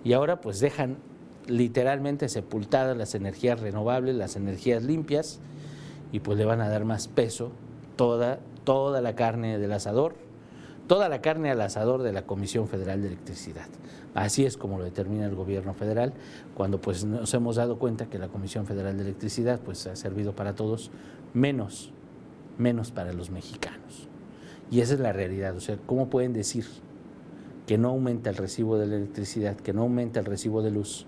Y 0.04 0.12
ahora 0.12 0.40
pues 0.40 0.60
dejan 0.60 0.98
literalmente 1.46 2.28
sepultadas 2.28 2.96
las 2.96 3.14
energías 3.14 3.60
renovables, 3.60 4.16
las 4.16 4.36
energías 4.36 4.82
limpias, 4.82 5.40
y 6.12 6.20
pues 6.20 6.36
le 6.36 6.44
van 6.44 6.60
a 6.60 6.68
dar 6.68 6.84
más 6.84 7.08
peso 7.08 7.52
toda, 7.96 8.40
toda 8.64 9.00
la 9.00 9.14
carne 9.14 9.58
del 9.58 9.72
asador 9.72 10.25
toda 10.86 11.08
la 11.08 11.20
carne 11.20 11.50
al 11.50 11.60
asador 11.60 12.02
de 12.02 12.12
la 12.12 12.26
Comisión 12.26 12.68
Federal 12.68 13.02
de 13.02 13.08
Electricidad. 13.08 13.66
Así 14.14 14.44
es 14.44 14.56
como 14.56 14.78
lo 14.78 14.84
determina 14.84 15.26
el 15.26 15.34
gobierno 15.34 15.74
federal, 15.74 16.14
cuando 16.54 16.80
pues 16.80 17.04
nos 17.04 17.32
hemos 17.34 17.56
dado 17.56 17.78
cuenta 17.78 18.06
que 18.06 18.18
la 18.18 18.28
Comisión 18.28 18.66
Federal 18.66 18.96
de 18.96 19.02
Electricidad 19.02 19.60
pues 19.60 19.86
ha 19.86 19.96
servido 19.96 20.34
para 20.34 20.54
todos, 20.54 20.90
menos, 21.34 21.92
menos 22.56 22.92
para 22.92 23.12
los 23.12 23.30
mexicanos. 23.30 24.08
Y 24.70 24.80
esa 24.80 24.94
es 24.94 25.00
la 25.00 25.12
realidad, 25.12 25.54
o 25.56 25.60
sea, 25.60 25.76
¿cómo 25.86 26.08
pueden 26.08 26.32
decir 26.32 26.66
que 27.66 27.78
no 27.78 27.88
aumenta 27.88 28.30
el 28.30 28.36
recibo 28.36 28.78
de 28.78 28.86
la 28.86 28.96
electricidad, 28.96 29.56
que 29.56 29.72
no 29.72 29.82
aumenta 29.82 30.20
el 30.20 30.26
recibo 30.26 30.62
de 30.62 30.70
luz, 30.70 31.06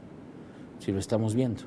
si 0.80 0.92
lo 0.92 0.98
estamos 0.98 1.34
viendo? 1.34 1.62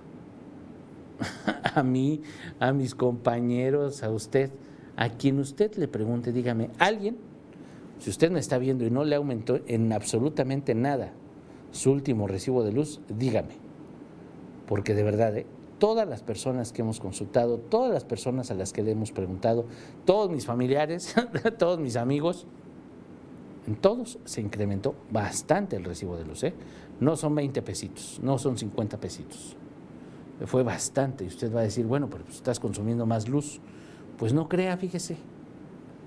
a 1.76 1.84
mí, 1.84 2.22
a 2.60 2.72
mis 2.72 2.96
compañeros, 2.96 4.04
a 4.04 4.10
usted, 4.10 4.52
a 4.96 5.10
quien 5.10 5.40
usted 5.40 5.76
le 5.76 5.88
pregunte, 5.88 6.32
dígame, 6.32 6.70
¿alguien 6.78 7.18
si 8.02 8.10
usted 8.10 8.32
me 8.32 8.40
está 8.40 8.58
viendo 8.58 8.84
y 8.84 8.90
no 8.90 9.04
le 9.04 9.16
aumentó 9.16 9.60
en 9.68 9.94
absolutamente 9.94 10.74
nada 10.74 11.14
su 11.70 11.92
último 11.92 12.26
recibo 12.26 12.64
de 12.64 12.72
luz, 12.72 13.00
dígame. 13.08 13.54
Porque 14.66 14.96
de 14.96 15.04
verdad, 15.04 15.38
¿eh? 15.38 15.46
todas 15.78 16.10
las 16.10 16.24
personas 16.24 16.72
que 16.72 16.82
hemos 16.82 17.00
consultado, 17.00 17.60
todas 17.60 17.94
las 17.94 18.04
personas 18.04 18.50
a 18.50 18.56
las 18.56 18.74
que 18.74 18.82
le 18.82 18.90
hemos 18.90 19.12
preguntado, 19.12 19.68
todos 20.04 20.32
mis 20.32 20.48
familiares, 20.48 21.14
todos 21.60 21.80
mis 21.80 21.96
amigos, 21.96 22.48
en 23.68 23.76
todos 23.76 24.18
se 24.26 24.42
incrementó 24.42 24.96
bastante 25.12 25.76
el 25.76 25.84
recibo 25.84 26.18
de 26.18 26.26
luz. 26.26 26.44
¿eh? 26.44 26.56
No 27.00 27.16
son 27.16 27.36
20 27.36 27.62
pesitos, 27.62 28.20
no 28.24 28.40
son 28.40 28.58
50 28.58 29.00
pesitos. 29.00 29.56
Fue 30.48 30.64
bastante. 30.64 31.24
Y 31.24 31.28
usted 31.28 31.54
va 31.54 31.60
a 31.60 31.64
decir, 31.64 31.86
bueno, 31.86 32.10
pero 32.10 32.24
pues 32.24 32.38
estás 32.38 32.60
consumiendo 32.60 33.06
más 33.06 33.30
luz. 33.30 33.62
Pues 34.18 34.34
no 34.34 34.50
crea, 34.50 34.76
fíjese, 34.76 35.18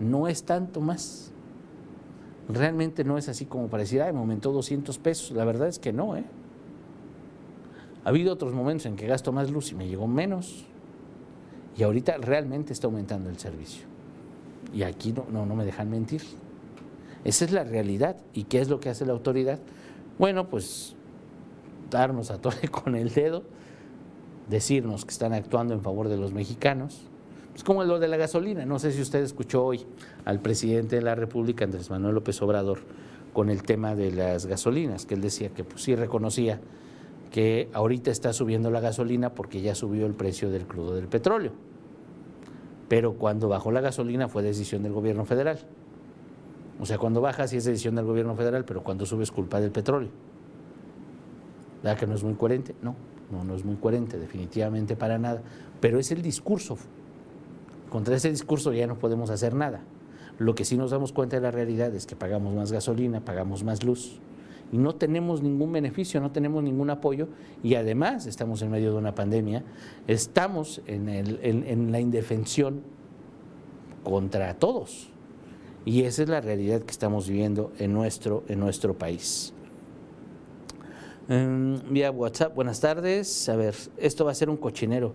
no 0.00 0.26
es 0.26 0.42
tanto 0.42 0.80
más 0.80 1.33
realmente 2.48 3.04
no 3.04 3.18
es 3.18 3.28
así 3.28 3.46
como 3.46 3.68
para 3.68 3.82
decir, 3.82 4.02
ay, 4.02 4.12
me 4.12 4.18
aumentó 4.18 4.52
200 4.52 4.98
pesos. 4.98 5.30
La 5.32 5.44
verdad 5.44 5.68
es 5.68 5.78
que 5.78 5.92
no, 5.92 6.16
¿eh? 6.16 6.24
Ha 8.04 8.10
habido 8.10 8.32
otros 8.32 8.52
momentos 8.52 8.86
en 8.86 8.96
que 8.96 9.06
gasto 9.06 9.32
más 9.32 9.50
luz 9.50 9.72
y 9.72 9.74
me 9.74 9.88
llegó 9.88 10.06
menos. 10.06 10.66
Y 11.76 11.82
ahorita 11.82 12.18
realmente 12.18 12.72
está 12.72 12.86
aumentando 12.86 13.30
el 13.30 13.38
servicio. 13.38 13.86
Y 14.72 14.82
aquí 14.82 15.12
no, 15.12 15.26
no, 15.30 15.46
no 15.46 15.56
me 15.56 15.64
dejan 15.64 15.90
mentir. 15.90 16.22
Esa 17.24 17.44
es 17.46 17.52
la 17.52 17.64
realidad. 17.64 18.16
¿Y 18.34 18.44
qué 18.44 18.60
es 18.60 18.68
lo 18.68 18.78
que 18.80 18.90
hace 18.90 19.06
la 19.06 19.12
autoridad? 19.12 19.58
Bueno, 20.18 20.48
pues 20.48 20.94
darnos 21.90 22.30
a 22.30 22.38
torre 22.40 22.68
con 22.68 22.94
el 22.94 23.10
dedo, 23.10 23.42
decirnos 24.48 25.04
que 25.04 25.10
están 25.10 25.32
actuando 25.32 25.74
en 25.74 25.80
favor 25.80 26.08
de 26.08 26.16
los 26.16 26.32
mexicanos, 26.32 27.08
es 27.54 27.62
como 27.62 27.84
lo 27.84 27.98
de 27.98 28.08
la 28.08 28.16
gasolina. 28.16 28.66
No 28.66 28.78
sé 28.78 28.92
si 28.92 29.00
usted 29.00 29.22
escuchó 29.22 29.64
hoy 29.64 29.86
al 30.24 30.40
presidente 30.40 30.96
de 30.96 31.02
la 31.02 31.14
República, 31.14 31.64
Andrés 31.64 31.90
Manuel 31.90 32.14
López 32.14 32.40
Obrador, 32.42 32.80
con 33.32 33.48
el 33.48 33.62
tema 33.62 33.94
de 33.94 34.10
las 34.12 34.46
gasolinas, 34.46 35.06
que 35.06 35.14
él 35.14 35.20
decía 35.20 35.50
que 35.50 35.64
pues, 35.64 35.82
sí 35.82 35.94
reconocía 35.94 36.60
que 37.30 37.68
ahorita 37.72 38.10
está 38.10 38.32
subiendo 38.32 38.70
la 38.70 38.80
gasolina 38.80 39.34
porque 39.34 39.60
ya 39.60 39.74
subió 39.74 40.06
el 40.06 40.14
precio 40.14 40.50
del 40.50 40.66
crudo 40.66 40.94
del 40.94 41.08
petróleo. 41.08 41.52
Pero 42.88 43.14
cuando 43.14 43.48
bajó 43.48 43.72
la 43.72 43.80
gasolina 43.80 44.28
fue 44.28 44.42
decisión 44.42 44.82
del 44.82 44.92
gobierno 44.92 45.24
federal. 45.24 45.58
O 46.80 46.86
sea, 46.86 46.98
cuando 46.98 47.20
baja 47.20 47.46
sí 47.48 47.56
es 47.56 47.64
decisión 47.64 47.94
del 47.94 48.04
gobierno 48.04 48.34
federal, 48.34 48.64
pero 48.64 48.82
cuando 48.82 49.06
sube 49.06 49.22
es 49.22 49.30
culpa 49.30 49.60
del 49.60 49.70
petróleo. 49.70 50.10
¿Verdad 51.82 51.98
que 51.98 52.06
no 52.06 52.14
es 52.14 52.22
muy 52.22 52.34
coherente? 52.34 52.74
No, 52.82 52.94
no, 53.30 53.44
no 53.44 53.54
es 53.54 53.64
muy 53.64 53.76
coherente, 53.76 54.18
definitivamente 54.18 54.96
para 54.96 55.18
nada. 55.18 55.42
Pero 55.80 55.98
es 55.98 56.10
el 56.10 56.22
discurso 56.22 56.78
contra 57.94 58.16
ese 58.16 58.28
discurso 58.28 58.72
ya 58.72 58.88
no 58.88 58.98
podemos 58.98 59.30
hacer 59.30 59.54
nada. 59.54 59.84
Lo 60.40 60.56
que 60.56 60.64
sí 60.64 60.76
nos 60.76 60.90
damos 60.90 61.12
cuenta 61.12 61.36
de 61.36 61.42
la 61.42 61.52
realidad 61.52 61.94
es 61.94 62.06
que 62.06 62.16
pagamos 62.16 62.52
más 62.52 62.72
gasolina, 62.72 63.24
pagamos 63.24 63.62
más 63.62 63.84
luz 63.84 64.18
y 64.72 64.78
no 64.78 64.96
tenemos 64.96 65.42
ningún 65.42 65.70
beneficio, 65.70 66.20
no 66.20 66.32
tenemos 66.32 66.64
ningún 66.64 66.90
apoyo 66.90 67.28
y 67.62 67.76
además 67.76 68.26
estamos 68.26 68.62
en 68.62 68.72
medio 68.72 68.90
de 68.90 68.98
una 68.98 69.14
pandemia, 69.14 69.62
estamos 70.08 70.82
en, 70.88 71.08
en 71.08 71.92
la 71.92 72.00
indefensión 72.00 72.82
contra 74.02 74.54
todos. 74.54 75.10
Y 75.84 76.02
esa 76.02 76.24
es 76.24 76.28
la 76.28 76.40
realidad 76.40 76.80
que 76.80 76.90
estamos 76.90 77.28
viviendo 77.28 77.70
en 77.78 77.92
nuestro, 77.92 78.42
en 78.48 78.58
nuestro 78.58 78.98
país. 78.98 79.54
Em, 81.28 81.78
vía 81.92 82.10
WhatsApp, 82.10 82.56
buenas 82.56 82.80
tardes. 82.80 83.48
A 83.48 83.54
ver, 83.54 83.76
esto 83.98 84.24
va 84.24 84.32
a 84.32 84.34
ser 84.34 84.50
un 84.50 84.56
cochinero. 84.56 85.14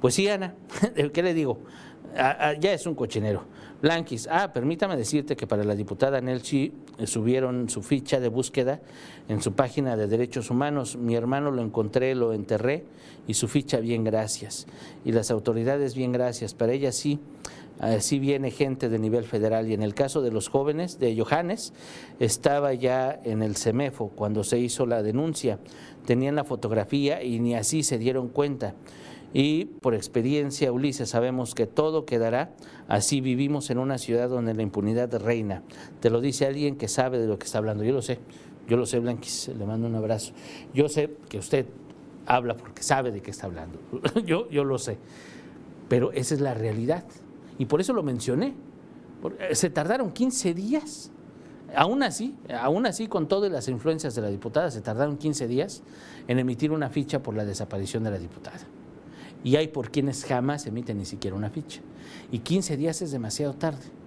Pues 0.00 0.14
sí, 0.14 0.28
Ana, 0.28 0.54
¿qué 1.12 1.22
le 1.22 1.34
digo? 1.34 1.58
Ya 2.14 2.72
es 2.72 2.86
un 2.86 2.94
cochinero. 2.94 3.44
Blanquis, 3.80 4.28
ah, 4.30 4.52
permítame 4.52 4.94
decirte 4.94 5.36
que 5.36 5.46
para 5.46 5.64
la 5.64 5.74
diputada 5.74 6.20
Nelchi 6.20 6.70
eh, 6.98 7.06
subieron 7.06 7.70
su 7.70 7.82
ficha 7.82 8.20
de 8.20 8.28
búsqueda 8.28 8.80
en 9.26 9.40
su 9.40 9.52
página 9.54 9.96
de 9.96 10.06
derechos 10.06 10.50
humanos. 10.50 10.96
Mi 10.96 11.14
hermano 11.14 11.50
lo 11.50 11.62
encontré, 11.62 12.14
lo 12.14 12.34
enterré 12.34 12.84
y 13.26 13.34
su 13.34 13.48
ficha, 13.48 13.80
bien, 13.80 14.04
gracias. 14.04 14.66
Y 15.04 15.12
las 15.12 15.30
autoridades, 15.30 15.94
bien, 15.94 16.12
gracias. 16.12 16.52
Para 16.52 16.72
ella 16.72 16.92
sí, 16.92 17.20
sí 18.00 18.18
viene 18.18 18.50
gente 18.50 18.90
de 18.90 18.98
nivel 18.98 19.24
federal. 19.24 19.66
Y 19.66 19.72
en 19.72 19.82
el 19.82 19.94
caso 19.94 20.20
de 20.20 20.30
los 20.30 20.48
jóvenes, 20.48 20.98
de 20.98 21.18
Johannes, 21.18 21.72
estaba 22.18 22.74
ya 22.74 23.18
en 23.24 23.42
el 23.42 23.56
CEMEFO 23.56 24.08
cuando 24.08 24.44
se 24.44 24.58
hizo 24.58 24.84
la 24.84 25.02
denuncia. 25.02 25.58
Tenían 26.04 26.34
la 26.34 26.44
fotografía 26.44 27.22
y 27.22 27.40
ni 27.40 27.54
así 27.54 27.82
se 27.82 27.96
dieron 27.96 28.28
cuenta 28.28 28.74
y 29.32 29.66
por 29.66 29.94
experiencia, 29.94 30.72
Ulises, 30.72 31.10
sabemos 31.10 31.54
que 31.54 31.66
todo 31.66 32.04
quedará. 32.04 32.52
Así 32.88 33.20
vivimos 33.20 33.70
en 33.70 33.78
una 33.78 33.98
ciudad 33.98 34.28
donde 34.28 34.54
la 34.54 34.62
impunidad 34.62 35.14
reina. 35.20 35.62
Te 36.00 36.10
lo 36.10 36.20
dice 36.20 36.46
alguien 36.46 36.76
que 36.76 36.88
sabe 36.88 37.18
de 37.18 37.28
lo 37.28 37.38
que 37.38 37.46
está 37.46 37.58
hablando. 37.58 37.84
Yo 37.84 37.92
lo 37.92 38.02
sé, 38.02 38.18
yo 38.68 38.76
lo 38.76 38.86
sé, 38.86 38.98
Blanquis, 38.98 39.48
le 39.56 39.66
mando 39.66 39.86
un 39.86 39.94
abrazo. 39.94 40.32
Yo 40.74 40.88
sé 40.88 41.16
que 41.28 41.38
usted 41.38 41.66
habla 42.26 42.56
porque 42.56 42.82
sabe 42.82 43.12
de 43.12 43.22
qué 43.22 43.30
está 43.30 43.46
hablando. 43.46 43.78
yo, 44.26 44.50
yo 44.50 44.64
lo 44.64 44.78
sé. 44.78 44.98
Pero 45.88 46.10
esa 46.12 46.34
es 46.34 46.40
la 46.40 46.54
realidad. 46.54 47.04
Y 47.56 47.66
por 47.66 47.80
eso 47.80 47.92
lo 47.92 48.02
mencioné. 48.02 48.54
Eh, 49.38 49.54
se 49.54 49.70
tardaron 49.70 50.10
15 50.10 50.54
días. 50.54 51.12
Aún 51.76 52.02
así, 52.02 52.34
aún 52.60 52.84
así, 52.84 53.06
con 53.06 53.28
todas 53.28 53.52
las 53.52 53.68
influencias 53.68 54.16
de 54.16 54.22
la 54.22 54.28
diputada, 54.28 54.72
se 54.72 54.80
tardaron 54.80 55.16
15 55.16 55.46
días 55.46 55.84
en 56.26 56.40
emitir 56.40 56.72
una 56.72 56.90
ficha 56.90 57.22
por 57.22 57.36
la 57.36 57.44
desaparición 57.44 58.02
de 58.02 58.10
la 58.10 58.18
diputada 58.18 58.66
y 59.42 59.56
hay 59.56 59.68
por 59.68 59.90
quienes 59.90 60.24
jamás 60.24 60.66
emiten 60.66 60.98
ni 60.98 61.04
siquiera 61.04 61.36
una 61.36 61.50
ficha. 61.50 61.80
Y 62.30 62.40
15 62.40 62.76
días 62.76 63.02
es 63.02 63.10
demasiado 63.10 63.54
tarde. 63.54 64.00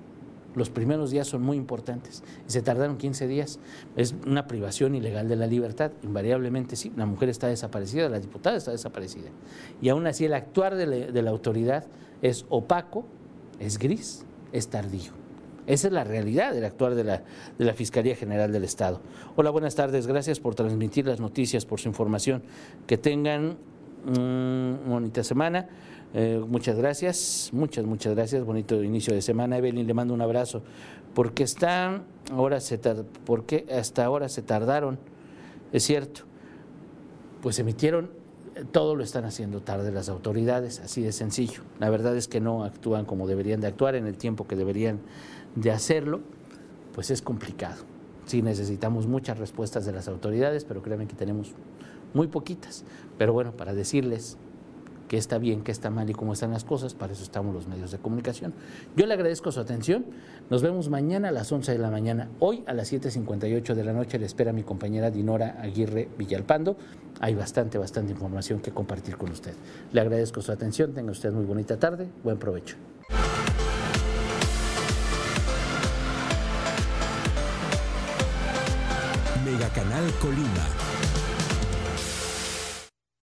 Los 0.55 0.69
primeros 0.69 1.09
días 1.09 1.27
son 1.27 1.41
muy 1.41 1.57
importantes. 1.57 2.23
Y 2.47 2.51
se 2.51 2.61
tardaron 2.61 2.97
15 2.97 3.27
días. 3.27 3.59
Es 3.95 4.13
una 4.25 4.45
privación 4.47 4.93
ilegal 4.93 5.27
de 5.27 5.35
la 5.35 5.47
libertad. 5.47 5.91
Invariablemente 6.03 6.75
sí. 6.75 6.91
La 6.95 7.05
mujer 7.05 7.29
está 7.29 7.47
desaparecida, 7.47 8.09
la 8.09 8.19
diputada 8.19 8.57
está 8.57 8.71
desaparecida. 8.71 9.29
Y 9.81 9.89
aún 9.89 10.05
así 10.05 10.25
el 10.25 10.33
actuar 10.33 10.75
de 10.75 11.21
la, 11.21 11.29
autoridad 11.29 11.85
es 12.21 12.45
opaco, 12.49 13.05
es 13.59 13.79
gris, 13.79 14.25
es 14.51 14.67
tardío. 14.67 15.11
Esa 15.65 15.87
es 15.87 15.93
la 15.93 16.03
realidad 16.03 16.53
del 16.53 16.65
actuar 16.65 16.93
de 16.93 17.05
la, 17.05 17.23
de 17.57 17.65
la, 17.65 17.73
Fiscalía 17.73 18.15
General 18.15 18.51
del 18.51 18.65
Estado. 18.65 19.01
Hola, 19.35 19.49
buenas 19.49 19.75
tardes. 19.75 20.05
Gracias 20.05 20.39
por 20.39 20.55
transmitir 20.55 21.07
las 21.07 21.19
noticias, 21.19 21.65
por 21.65 21.79
su 21.79 21.87
información. 21.87 22.43
Que 22.85 22.97
tengan 22.97 23.57
bonita 24.05 25.23
semana. 25.23 25.67
Eh, 26.13 26.43
muchas 26.47 26.77
gracias, 26.77 27.49
muchas, 27.53 27.85
muchas 27.85 28.13
gracias. 28.13 28.43
Bonito 28.43 28.83
inicio 28.83 29.13
de 29.13 29.21
semana. 29.21 29.57
Evelyn, 29.57 29.87
le 29.87 29.93
mando 29.93 30.13
un 30.13 30.21
abrazo. 30.21 30.61
Porque 31.13 31.43
están, 31.43 32.03
ahora 32.31 32.59
se 32.59 32.77
porque 33.25 33.65
hasta 33.71 34.05
ahora 34.05 34.29
se 34.29 34.41
tardaron, 34.41 34.99
es 35.71 35.83
cierto. 35.83 36.21
Pues 37.41 37.59
emitieron, 37.59 38.09
todo 38.71 38.95
lo 38.95 39.03
están 39.03 39.25
haciendo 39.25 39.61
tarde 39.61 39.91
las 39.91 40.09
autoridades, 40.09 40.79
así 40.79 41.01
de 41.01 41.11
sencillo. 41.11 41.61
La 41.79 41.89
verdad 41.89 42.15
es 42.15 42.27
que 42.27 42.39
no 42.39 42.63
actúan 42.63 43.05
como 43.05 43.27
deberían 43.27 43.61
de 43.61 43.67
actuar 43.67 43.95
en 43.95 44.07
el 44.07 44.17
tiempo 44.17 44.47
que 44.47 44.55
deberían 44.55 44.99
de 45.55 45.71
hacerlo, 45.71 46.21
pues 46.93 47.11
es 47.11 47.21
complicado. 47.21 47.83
Sí 48.25 48.41
necesitamos 48.41 49.07
muchas 49.07 49.37
respuestas 49.37 49.85
de 49.85 49.91
las 49.91 50.07
autoridades, 50.07 50.63
pero 50.63 50.81
créanme 50.81 51.07
que 51.07 51.15
tenemos 51.15 51.53
muy 52.13 52.27
poquitas. 52.27 52.83
Pero 53.17 53.33
bueno, 53.33 53.51
para 53.51 53.73
decirles 53.73 54.37
qué 55.07 55.17
está 55.17 55.37
bien, 55.37 55.63
qué 55.63 55.71
está 55.71 55.89
mal 55.89 56.09
y 56.09 56.13
cómo 56.13 56.33
están 56.33 56.51
las 56.51 56.63
cosas, 56.63 56.95
para 56.95 57.13
eso 57.13 57.23
estamos 57.23 57.53
los 57.53 57.67
medios 57.67 57.91
de 57.91 57.99
comunicación. 57.99 58.53
Yo 58.95 59.05
le 59.05 59.13
agradezco 59.13 59.51
su 59.51 59.59
atención, 59.59 60.05
nos 60.49 60.63
vemos 60.63 60.89
mañana 60.89 61.29
a 61.29 61.31
las 61.31 61.51
11 61.51 61.71
de 61.71 61.77
la 61.77 61.91
mañana, 61.91 62.29
hoy 62.39 62.63
a 62.65 62.73
las 62.73 62.91
7.58 62.91 63.75
de 63.75 63.83
la 63.83 63.93
noche 63.93 64.17
le 64.17 64.25
espera 64.25 64.53
mi 64.53 64.63
compañera 64.63 65.11
Dinora 65.11 65.57
Aguirre 65.61 66.09
Villalpando, 66.17 66.77
hay 67.19 67.35
bastante, 67.35 67.77
bastante 67.77 68.11
información 68.11 68.59
que 68.59 68.71
compartir 68.71 69.17
con 69.17 69.29
usted. 69.29 69.53
Le 69.91 70.01
agradezco 70.01 70.41
su 70.41 70.51
atención, 70.51 70.93
tenga 70.93 71.11
usted 71.11 71.31
muy 71.31 71.45
bonita 71.45 71.77
tarde, 71.77 72.09
buen 72.23 72.39
provecho. 72.39 72.75
Colima 80.19 80.92